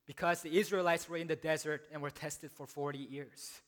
Because 0.07 0.42
the 0.42 0.59
Israelites 0.59 1.09
were 1.09 1.16
in 1.16 1.27
the 1.27 1.37
desert 1.37 1.87
and 1.92 2.01
were 2.01 2.11
tested 2.11 2.51
for 2.53 2.66
40 2.66 2.99
years. 2.99 3.61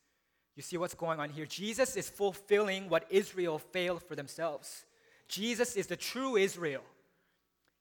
You 0.57 0.63
see 0.63 0.77
what's 0.77 0.95
going 0.95 1.21
on 1.21 1.31
here? 1.31 1.47
Jesus 1.47 1.97
is 1.97 2.09
fulfilling 2.09 2.89
what 2.89 3.07
Israel 3.11 3.59
failed 3.59 4.03
for 4.03 4.17
themselves. 4.17 4.85
Jesus 5.29 5.77
is 5.77 5.87
the 5.87 5.97
true 5.97 6.37
Israel. 6.37 6.83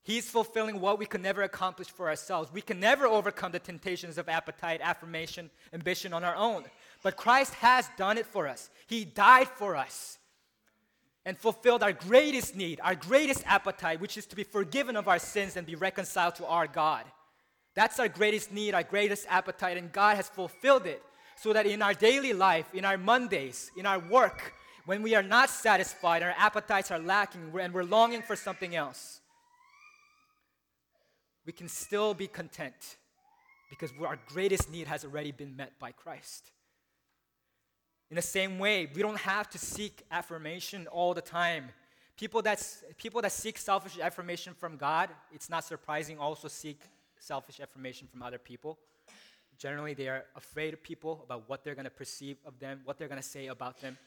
He's 0.03 0.29
fulfilling 0.29 0.79
what 0.79 0.99
we 0.99 1.05
could 1.05 1.21
never 1.21 1.41
accomplish 1.41 1.89
for 1.89 2.07
ourselves. 2.07 2.51
We 2.53 2.61
can 2.61 2.79
never 2.79 3.07
overcome 3.07 3.51
the 3.51 3.59
temptations 3.59 4.17
of 4.17 4.29
appetite, 4.29 4.79
affirmation, 4.81 5.49
ambition 5.73 6.13
on 6.13 6.23
our 6.23 6.35
own. 6.35 6.63
But 7.03 7.17
Christ 7.17 7.53
has 7.55 7.89
done 7.97 8.17
it 8.17 8.25
for 8.25 8.47
us. 8.47 8.69
He 8.87 9.05
died 9.05 9.47
for 9.49 9.75
us 9.75 10.17
and 11.25 11.37
fulfilled 11.37 11.83
our 11.83 11.91
greatest 11.91 12.55
need, 12.55 12.79
our 12.81 12.95
greatest 12.95 13.43
appetite, 13.45 13.99
which 13.99 14.17
is 14.17 14.25
to 14.27 14.35
be 14.35 14.43
forgiven 14.43 14.95
of 14.95 15.09
our 15.09 15.19
sins 15.19 15.57
and 15.57 15.67
be 15.67 15.75
reconciled 15.75 16.35
to 16.35 16.45
our 16.45 16.67
God. 16.67 17.03
That's 17.77 17.99
our 17.99 18.07
greatest 18.07 18.51
need, 18.51 18.73
our 18.73 18.81
greatest 18.81 19.27
appetite, 19.29 19.77
and 19.77 19.91
God 19.91 20.15
has 20.15 20.27
fulfilled 20.27 20.87
it. 20.87 21.03
so 21.37 21.53
that 21.53 21.67
in 21.67 21.83
our 21.83 21.93
daily 21.93 22.33
life, 22.33 22.73
in 22.73 22.83
our 22.83 22.97
Mondays, 22.97 23.69
in 23.77 23.85
our 23.85 23.99
work, 23.99 24.55
when 24.87 25.03
we 25.03 25.13
are 25.13 25.21
not 25.21 25.51
satisfied, 25.51 26.23
our 26.23 26.33
appetites 26.35 26.89
are 26.89 26.97
lacking, 26.97 27.51
and 27.61 27.71
we're 27.73 27.83
longing 27.83 28.23
for 28.23 28.35
something 28.35 28.75
else, 28.75 29.21
we 31.45 31.53
can 31.53 31.69
still 31.69 32.15
be 32.15 32.25
content 32.25 32.97
because 33.69 33.91
our 34.03 34.17
greatest 34.25 34.71
need 34.71 34.87
has 34.87 35.05
already 35.05 35.31
been 35.31 35.55
met 35.55 35.77
by 35.77 35.91
Christ. 35.91 36.49
In 38.09 38.15
the 38.15 38.21
same 38.23 38.57
way, 38.57 38.89
we 38.95 39.03
don't 39.03 39.19
have 39.19 39.47
to 39.51 39.59
seek 39.59 40.03
affirmation 40.09 40.87
all 40.87 41.13
the 41.13 41.21
time. 41.21 41.69
People, 42.17 42.41
that's, 42.41 42.83
people 42.97 43.21
that 43.21 43.31
seek 43.31 43.59
selfish 43.59 43.99
affirmation 44.01 44.55
from 44.55 44.77
God, 44.77 45.09
it's 45.31 45.51
not 45.51 45.65
surprising, 45.65 46.17
also 46.17 46.47
seek 46.47 46.79
selfish 47.19 47.59
affirmation 47.59 48.07
from 48.07 48.21
other 48.23 48.37
people. 48.37 48.77
Generally, 49.57 49.95
they 49.95 50.07
are 50.07 50.25
afraid 50.35 50.73
of 50.73 50.83
people 50.83 51.21
about 51.23 51.43
what 51.47 51.63
they're 51.63 51.75
going 51.75 51.85
to 51.85 51.89
perceive 51.89 52.37
of 52.45 52.59
them, 52.59 52.81
what 52.85 52.97
they're 52.97 53.07
going 53.07 53.21
to 53.21 53.27
say 53.27 53.47
about 53.47 53.81
them. 53.81 53.97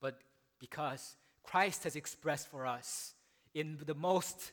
But 0.00 0.20
because 0.58 1.16
Christ 1.42 1.84
has 1.84 1.96
expressed 1.96 2.48
for 2.48 2.66
us 2.66 3.14
in 3.54 3.78
the 3.84 3.94
most 3.94 4.52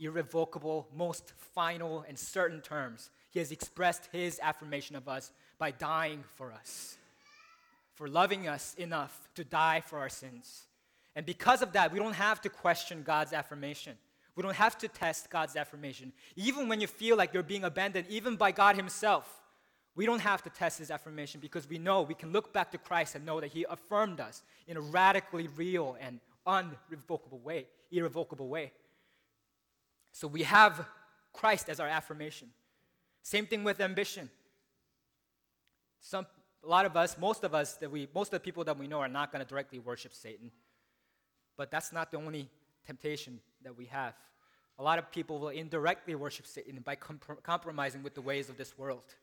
irrevocable, 0.00 0.88
most 0.94 1.32
final, 1.54 2.04
and 2.08 2.18
certain 2.18 2.60
terms, 2.60 3.10
He 3.30 3.38
has 3.38 3.52
expressed 3.52 4.08
His 4.12 4.40
affirmation 4.42 4.96
of 4.96 5.08
us 5.08 5.32
by 5.58 5.72
dying 5.72 6.24
for 6.36 6.52
us, 6.52 6.96
for 7.94 8.08
loving 8.08 8.48
us 8.48 8.74
enough 8.78 9.28
to 9.34 9.44
die 9.44 9.82
for 9.84 9.98
our 9.98 10.08
sins. 10.08 10.66
And 11.16 11.26
because 11.26 11.62
of 11.62 11.72
that, 11.72 11.92
we 11.92 11.98
don't 11.98 12.14
have 12.14 12.40
to 12.42 12.48
question 12.48 13.02
God's 13.02 13.32
affirmation. 13.32 13.96
We 14.38 14.42
don't 14.42 14.54
have 14.54 14.78
to 14.78 14.86
test 14.86 15.30
God's 15.30 15.56
affirmation. 15.56 16.12
Even 16.36 16.68
when 16.68 16.80
you 16.80 16.86
feel 16.86 17.16
like 17.16 17.34
you're 17.34 17.42
being 17.42 17.64
abandoned, 17.64 18.06
even 18.08 18.36
by 18.36 18.52
God 18.52 18.76
Himself, 18.76 19.28
we 19.96 20.06
don't 20.06 20.20
have 20.20 20.44
to 20.44 20.50
test 20.50 20.78
His 20.78 20.92
affirmation 20.92 21.40
because 21.40 21.68
we 21.68 21.76
know 21.76 22.02
we 22.02 22.14
can 22.14 22.30
look 22.30 22.52
back 22.52 22.70
to 22.70 22.78
Christ 22.78 23.16
and 23.16 23.26
know 23.26 23.40
that 23.40 23.48
He 23.48 23.66
affirmed 23.68 24.20
us 24.20 24.44
in 24.68 24.76
a 24.76 24.80
radically 24.80 25.48
real 25.56 25.96
and 26.00 26.20
unrevocable 26.46 27.40
way, 27.42 27.66
irrevocable 27.90 28.46
way. 28.46 28.70
So 30.12 30.28
we 30.28 30.44
have 30.44 30.86
Christ 31.32 31.68
as 31.68 31.80
our 31.80 31.88
affirmation. 31.88 32.50
Same 33.24 33.44
thing 33.44 33.64
with 33.64 33.80
ambition. 33.80 34.30
Some, 35.98 36.28
a 36.62 36.68
lot 36.68 36.86
of 36.86 36.96
us, 36.96 37.18
most 37.18 37.42
of 37.42 37.56
us, 37.56 37.72
that 37.78 37.90
we, 37.90 38.06
most 38.14 38.28
of 38.28 38.40
the 38.40 38.44
people 38.44 38.62
that 38.62 38.78
we 38.78 38.86
know 38.86 39.00
are 39.00 39.08
not 39.08 39.32
going 39.32 39.44
to 39.44 39.48
directly 39.48 39.80
worship 39.80 40.14
Satan. 40.14 40.52
But 41.56 41.72
that's 41.72 41.92
not 41.92 42.12
the 42.12 42.18
only 42.18 42.48
temptation 42.88 43.38
that 43.62 43.76
we 43.76 43.84
have. 43.84 44.14
A 44.78 44.82
lot 44.82 44.98
of 44.98 45.12
people 45.12 45.38
will 45.38 45.50
indirectly 45.50 46.14
worship 46.14 46.46
Satan 46.46 46.80
by 46.82 46.96
comp- 46.96 47.42
compromising 47.42 48.02
with 48.02 48.14
the 48.14 48.22
ways 48.22 48.48
of 48.48 48.56
this 48.56 48.78
world. 48.78 49.14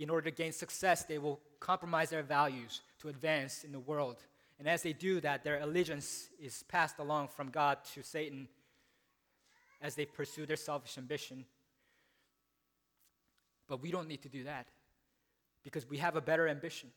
In 0.00 0.10
order 0.10 0.28
to 0.30 0.36
gain 0.36 0.52
success, 0.52 1.04
they 1.04 1.18
will 1.18 1.38
compromise 1.60 2.10
their 2.10 2.24
values 2.24 2.80
to 3.00 3.08
advance 3.08 3.62
in 3.62 3.70
the 3.70 3.78
world. 3.78 4.16
And 4.58 4.68
as 4.68 4.82
they 4.82 4.92
do 4.92 5.20
that, 5.20 5.44
their 5.44 5.60
allegiance 5.60 6.28
is 6.40 6.64
passed 6.64 6.98
along 6.98 7.28
from 7.28 7.50
God 7.50 7.78
to 7.94 8.02
Satan 8.02 8.48
as 9.80 9.94
they 9.94 10.04
pursue 10.04 10.44
their 10.44 10.56
selfish 10.56 10.98
ambition. 10.98 11.44
But 13.68 13.80
we 13.80 13.92
don't 13.92 14.08
need 14.08 14.22
to 14.22 14.28
do 14.28 14.42
that 14.44 14.66
because 15.62 15.88
we 15.88 15.98
have 15.98 16.16
a 16.16 16.20
better 16.20 16.48
ambition. 16.48 16.90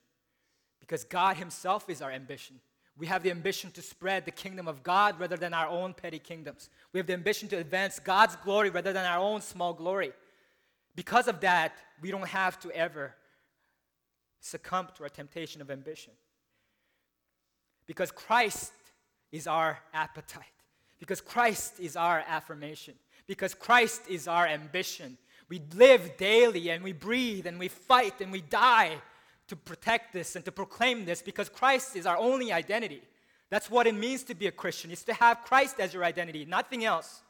Because 0.79 1.03
God 1.03 1.37
Himself 1.37 1.89
is 1.89 2.01
our 2.01 2.11
ambition. 2.11 2.59
We 2.97 3.07
have 3.07 3.21
the 3.21 3.31
ambition 3.31 3.71
to 3.71 3.81
spread 3.81 4.25
the 4.25 4.31
kingdom 4.31 4.67
of 4.67 4.81
God 4.81 5.19
rather 5.19 5.37
than 5.37 5.53
our 5.53 5.67
own 5.67 5.93
petty 5.93 6.17
kingdoms. 6.17 6.69
We 6.93 6.99
have 6.99 7.07
the 7.07 7.13
ambition 7.13 7.47
to 7.49 7.57
advance 7.57 7.99
God's 7.99 8.35
glory 8.37 8.71
rather 8.71 8.91
than 8.91 9.05
our 9.05 9.19
own 9.19 9.41
small 9.41 9.73
glory. 9.73 10.13
Because 10.95 11.27
of 11.27 11.41
that, 11.41 11.75
we 12.01 12.09
don't 12.09 12.27
have 12.27 12.59
to 12.61 12.71
ever 12.71 13.13
succumb 14.39 14.87
to 14.95 15.03
our 15.03 15.09
temptation 15.09 15.61
of 15.61 15.69
ambition. 15.69 16.13
Because 17.85 18.11
Christ 18.11 18.73
is 19.31 19.45
our 19.45 19.79
appetite. 19.93 20.45
Because 20.99 21.21
Christ 21.21 21.79
is 21.79 21.95
our 21.95 22.23
affirmation. 22.27 22.95
Because 23.27 23.53
Christ 23.53 24.01
is 24.09 24.27
our 24.27 24.47
ambition. 24.47 25.19
We 25.49 25.61
live 25.75 26.17
daily 26.17 26.71
and 26.71 26.83
we 26.83 26.93
breathe 26.93 27.45
and 27.45 27.59
we 27.59 27.67
fight 27.67 28.21
and 28.21 28.31
we 28.31 28.41
die 28.41 28.97
to 29.47 29.55
protect 29.55 30.13
this 30.13 30.35
and 30.35 30.43
to 30.45 30.51
proclaim 30.51 31.05
this 31.05 31.21
because 31.21 31.49
Christ 31.49 31.95
is 31.95 32.05
our 32.05 32.17
only 32.17 32.51
identity. 32.51 33.01
That's 33.49 33.71
what 33.71 33.87
it 33.87 33.95
means 33.95 34.23
to 34.23 34.35
be 34.35 34.47
a 34.47 34.51
Christian. 34.51 34.91
It's 34.91 35.03
to 35.03 35.13
have 35.13 35.43
Christ 35.43 35.79
as 35.79 35.93
your 35.93 36.03
identity, 36.03 36.45
nothing 36.45 36.83
else. 36.83 37.21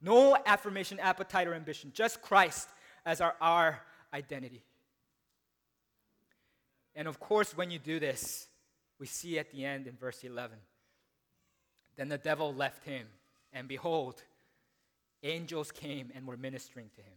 No 0.00 0.36
affirmation, 0.44 1.00
appetite, 1.00 1.48
or 1.48 1.54
ambition, 1.54 1.90
just 1.94 2.20
Christ 2.20 2.68
as 3.06 3.20
our, 3.20 3.34
our 3.40 3.80
identity. 4.12 4.62
And 6.94 7.08
of 7.08 7.18
course, 7.18 7.56
when 7.56 7.70
you 7.70 7.78
do 7.78 7.98
this, 7.98 8.46
we 9.00 9.06
see 9.06 9.38
at 9.38 9.50
the 9.50 9.64
end 9.64 9.86
in 9.86 9.96
verse 9.96 10.22
11 10.22 10.56
Then 11.96 12.08
the 12.08 12.18
devil 12.18 12.54
left 12.54 12.84
him, 12.84 13.06
and 13.52 13.66
behold, 13.66 14.22
angels 15.22 15.72
came 15.72 16.12
and 16.14 16.26
were 16.26 16.36
ministering 16.36 16.90
to 16.96 17.00
him. 17.00 17.16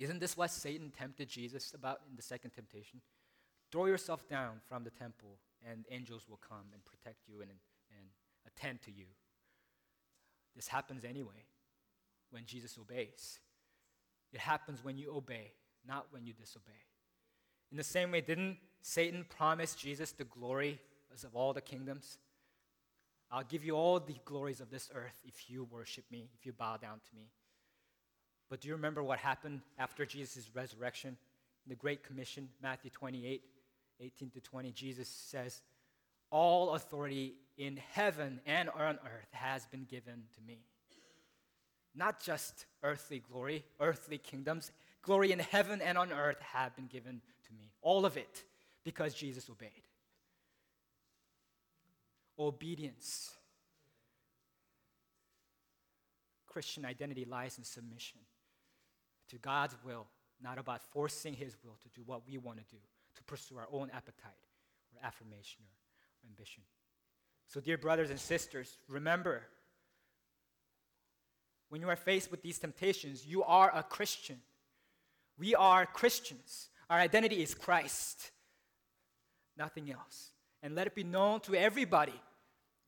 Isn't 0.00 0.18
this 0.18 0.36
what 0.36 0.50
Satan 0.50 0.90
tempted 0.90 1.28
Jesus 1.28 1.74
about 1.74 2.00
in 2.08 2.16
the 2.16 2.22
second 2.22 2.52
temptation? 2.52 3.02
Throw 3.70 3.84
yourself 3.84 4.26
down 4.28 4.60
from 4.66 4.82
the 4.82 4.90
temple, 4.90 5.36
and 5.64 5.84
angels 5.90 6.22
will 6.28 6.40
come 6.48 6.64
and 6.72 6.82
protect 6.84 7.28
you 7.28 7.42
and, 7.42 7.50
and 7.50 8.06
attend 8.46 8.80
to 8.82 8.90
you. 8.90 9.04
This 10.56 10.68
happens 10.68 11.04
anyway 11.04 11.44
when 12.30 12.46
Jesus 12.46 12.78
obeys. 12.80 13.40
It 14.32 14.40
happens 14.40 14.82
when 14.82 14.96
you 14.96 15.14
obey, 15.14 15.52
not 15.86 16.06
when 16.10 16.24
you 16.24 16.32
disobey. 16.32 16.72
In 17.70 17.76
the 17.76 17.84
same 17.84 18.10
way, 18.10 18.22
didn't 18.22 18.56
Satan 18.80 19.26
promise 19.28 19.74
Jesus 19.74 20.12
the 20.12 20.24
glory 20.24 20.80
of 21.24 21.36
all 21.36 21.52
the 21.52 21.60
kingdoms? 21.60 22.16
I'll 23.30 23.44
give 23.44 23.64
you 23.64 23.76
all 23.76 24.00
the 24.00 24.16
glories 24.24 24.60
of 24.60 24.70
this 24.70 24.90
earth 24.94 25.20
if 25.24 25.50
you 25.50 25.64
worship 25.64 26.04
me, 26.10 26.30
if 26.34 26.46
you 26.46 26.52
bow 26.52 26.78
down 26.78 27.00
to 27.10 27.16
me. 27.16 27.28
But 28.50 28.60
do 28.60 28.68
you 28.68 28.74
remember 28.74 29.02
what 29.02 29.20
happened 29.20 29.60
after 29.78 30.04
Jesus' 30.04 30.50
resurrection? 30.52 31.16
The 31.68 31.76
Great 31.76 32.02
Commission, 32.02 32.48
Matthew 32.60 32.90
28 32.90 33.42
18 34.02 34.30
to 34.30 34.40
20, 34.40 34.72
Jesus 34.72 35.08
says, 35.08 35.60
All 36.30 36.70
authority 36.70 37.34
in 37.58 37.78
heaven 37.92 38.40
and 38.46 38.70
on 38.70 38.98
earth 39.04 39.28
has 39.32 39.66
been 39.66 39.84
given 39.84 40.22
to 40.34 40.40
me. 40.46 40.60
Not 41.94 42.18
just 42.18 42.64
earthly 42.82 43.18
glory, 43.18 43.62
earthly 43.78 44.16
kingdoms, 44.16 44.72
glory 45.02 45.32
in 45.32 45.38
heaven 45.38 45.82
and 45.82 45.98
on 45.98 46.12
earth 46.12 46.40
have 46.40 46.74
been 46.76 46.86
given 46.86 47.20
to 47.46 47.52
me. 47.52 47.72
All 47.82 48.06
of 48.06 48.16
it 48.16 48.44
because 48.84 49.12
Jesus 49.12 49.50
obeyed. 49.50 49.70
Obedience. 52.38 53.32
Christian 56.46 56.86
identity 56.86 57.26
lies 57.26 57.58
in 57.58 57.64
submission 57.64 58.20
to 59.30 59.36
God's 59.36 59.76
will, 59.84 60.06
not 60.42 60.58
about 60.58 60.82
forcing 60.82 61.34
His 61.34 61.56
will 61.64 61.76
to 61.82 61.88
do 61.94 62.02
what 62.04 62.22
we 62.26 62.38
want 62.38 62.58
to 62.58 62.64
do, 62.64 62.80
to 63.16 63.24
pursue 63.24 63.56
our 63.56 63.68
own 63.72 63.90
appetite 63.90 64.32
or 64.94 65.06
affirmation 65.06 65.62
or 66.22 66.28
ambition. 66.28 66.62
So, 67.48 67.60
dear 67.60 67.78
brothers 67.78 68.10
and 68.10 68.20
sisters, 68.20 68.76
remember 68.88 69.42
when 71.68 71.80
you 71.80 71.88
are 71.88 71.96
faced 71.96 72.30
with 72.30 72.42
these 72.42 72.58
temptations, 72.58 73.26
you 73.26 73.42
are 73.44 73.70
a 73.74 73.82
Christian. 73.82 74.38
We 75.38 75.54
are 75.54 75.86
Christians. 75.86 76.68
Our 76.88 76.98
identity 76.98 77.42
is 77.42 77.54
Christ, 77.54 78.32
nothing 79.56 79.90
else. 79.90 80.32
And 80.62 80.74
let 80.74 80.86
it 80.86 80.94
be 80.94 81.04
known 81.04 81.40
to 81.40 81.54
everybody 81.54 82.20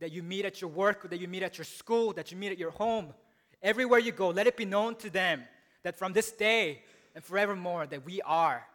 that 0.01 0.11
you 0.11 0.23
meet 0.23 0.45
at 0.45 0.61
your 0.61 0.69
work, 0.69 1.09
that 1.09 1.21
you 1.21 1.29
meet 1.29 1.45
at 1.45 1.57
your 1.57 1.65
school, 1.65 2.13
that 2.15 2.33
you 2.33 2.37
meet 2.37 2.51
at 2.51 2.59
your 2.59 2.73
home. 2.73 3.15
Everywhere 3.63 4.01
you 4.01 4.11
go, 4.11 4.31
let 4.31 4.49
it 4.49 4.57
be 4.57 4.65
known 4.65 4.97
to 4.97 5.09
them 5.09 5.45
that 5.85 5.99
from 5.99 6.13
this 6.13 6.31
day 6.31 6.83
and 7.15 7.25
forevermore 7.25 7.87
that 7.87 8.05
we 8.05 8.21
are 8.23 8.67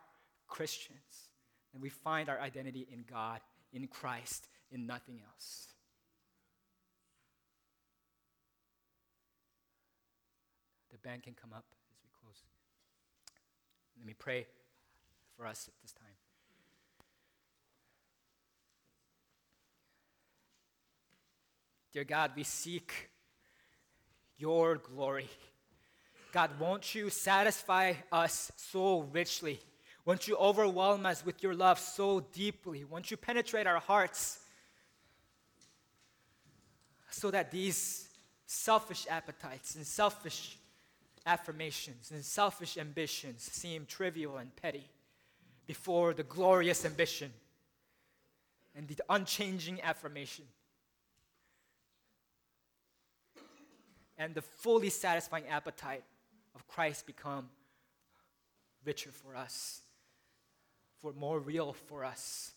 Christians 0.47 1.29
and 1.73 1.81
we 1.81 1.89
find 1.89 2.29
our 2.29 2.39
identity 2.39 2.87
in 2.91 3.03
God, 3.09 3.39
in 3.73 3.87
Christ, 3.87 4.47
in 4.71 4.85
nothing 4.85 5.19
else. 5.31 5.67
The 10.91 10.97
band 10.97 11.23
can 11.23 11.33
come 11.33 11.51
up 11.53 11.65
as 11.91 11.97
we 12.03 12.09
close. 12.21 12.41
Let 13.97 14.05
me 14.05 14.15
pray 14.17 14.47
for 15.35 15.45
us 15.45 15.67
at 15.67 15.73
this 15.81 15.91
time. 15.91 16.07
Dear 21.93 22.03
God, 22.03 22.31
we 22.35 22.43
seek 22.43 23.09
your 24.37 24.75
glory. 24.75 25.29
God, 26.31 26.51
won't 26.59 26.93
you 26.93 27.09
satisfy 27.09 27.93
us 28.11 28.51
so 28.55 29.01
richly? 29.11 29.59
Won't 30.05 30.27
you 30.27 30.35
overwhelm 30.37 31.05
us 31.05 31.25
with 31.25 31.43
your 31.43 31.53
love 31.53 31.79
so 31.79 32.21
deeply? 32.33 32.83
Won't 32.83 33.11
you 33.11 33.17
penetrate 33.17 33.67
our 33.67 33.79
hearts 33.79 34.39
so 37.09 37.31
that 37.31 37.51
these 37.51 38.07
selfish 38.45 39.05
appetites 39.09 39.75
and 39.75 39.85
selfish 39.85 40.57
affirmations 41.25 42.11
and 42.11 42.23
selfish 42.23 42.77
ambitions 42.77 43.41
seem 43.43 43.85
trivial 43.85 44.37
and 44.37 44.55
petty 44.55 44.87
before 45.65 46.13
the 46.13 46.23
glorious 46.23 46.85
ambition 46.85 47.31
and 48.75 48.87
the 48.87 48.95
unchanging 49.09 49.81
affirmation 49.81 50.45
and 54.17 54.33
the 54.33 54.41
fully 54.41 54.89
satisfying 54.89 55.45
appetite 55.47 56.03
of 56.57 56.67
Christ 56.67 57.05
become 57.05 57.49
richer 58.83 59.11
for 59.11 59.35
us, 59.35 59.81
for 61.03 61.13
more 61.13 61.39
real 61.39 61.73
for 61.73 62.03
us. 62.03 62.51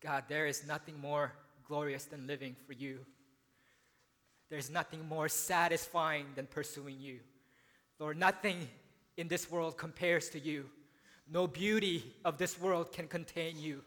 God, 0.00 0.24
there 0.28 0.46
is 0.46 0.64
nothing 0.64 1.00
more 1.00 1.32
glorious 1.66 2.04
than 2.04 2.28
living 2.28 2.54
for 2.68 2.72
you. 2.72 3.00
There's 4.48 4.70
nothing 4.70 5.08
more 5.08 5.28
satisfying 5.28 6.26
than 6.36 6.46
pursuing 6.46 7.00
you. 7.00 7.18
Lord, 7.98 8.16
nothing 8.16 8.68
in 9.16 9.26
this 9.26 9.50
world 9.50 9.76
compares 9.76 10.28
to 10.30 10.38
you. 10.38 10.66
No 11.28 11.48
beauty 11.48 12.14
of 12.24 12.38
this 12.38 12.60
world 12.60 12.92
can 12.92 13.08
contain 13.08 13.58
you. 13.58 13.82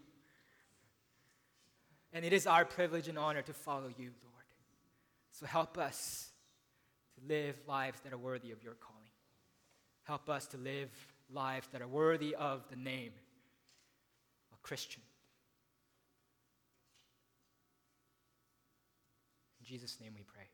And 2.14 2.24
it 2.24 2.32
is 2.32 2.46
our 2.46 2.64
privilege 2.64 3.08
and 3.08 3.18
honor 3.18 3.42
to 3.42 3.54
follow 3.54 3.88
you, 3.98 4.12
Lord. 4.24 4.46
So 5.32 5.48
help 5.48 5.80
us 5.80 6.32
to 7.16 7.28
live 7.28 7.60
lives 7.68 8.00
that 8.02 8.14
are 8.14 8.18
worthy 8.18 8.52
of 8.52 8.64
your 8.64 8.76
calling. 8.76 9.02
Help 10.04 10.30
us 10.30 10.46
to 10.48 10.58
live 10.58 10.90
lives 11.32 11.68
that 11.72 11.82
are 11.82 11.88
worthy 11.88 12.36
of 12.36 12.64
the 12.70 12.76
name 12.76 13.14
of 14.52 14.62
Christian. 14.62 15.02
In 19.60 19.66
Jesus' 19.66 19.98
name 20.00 20.14
we 20.16 20.24
pray. 20.24 20.53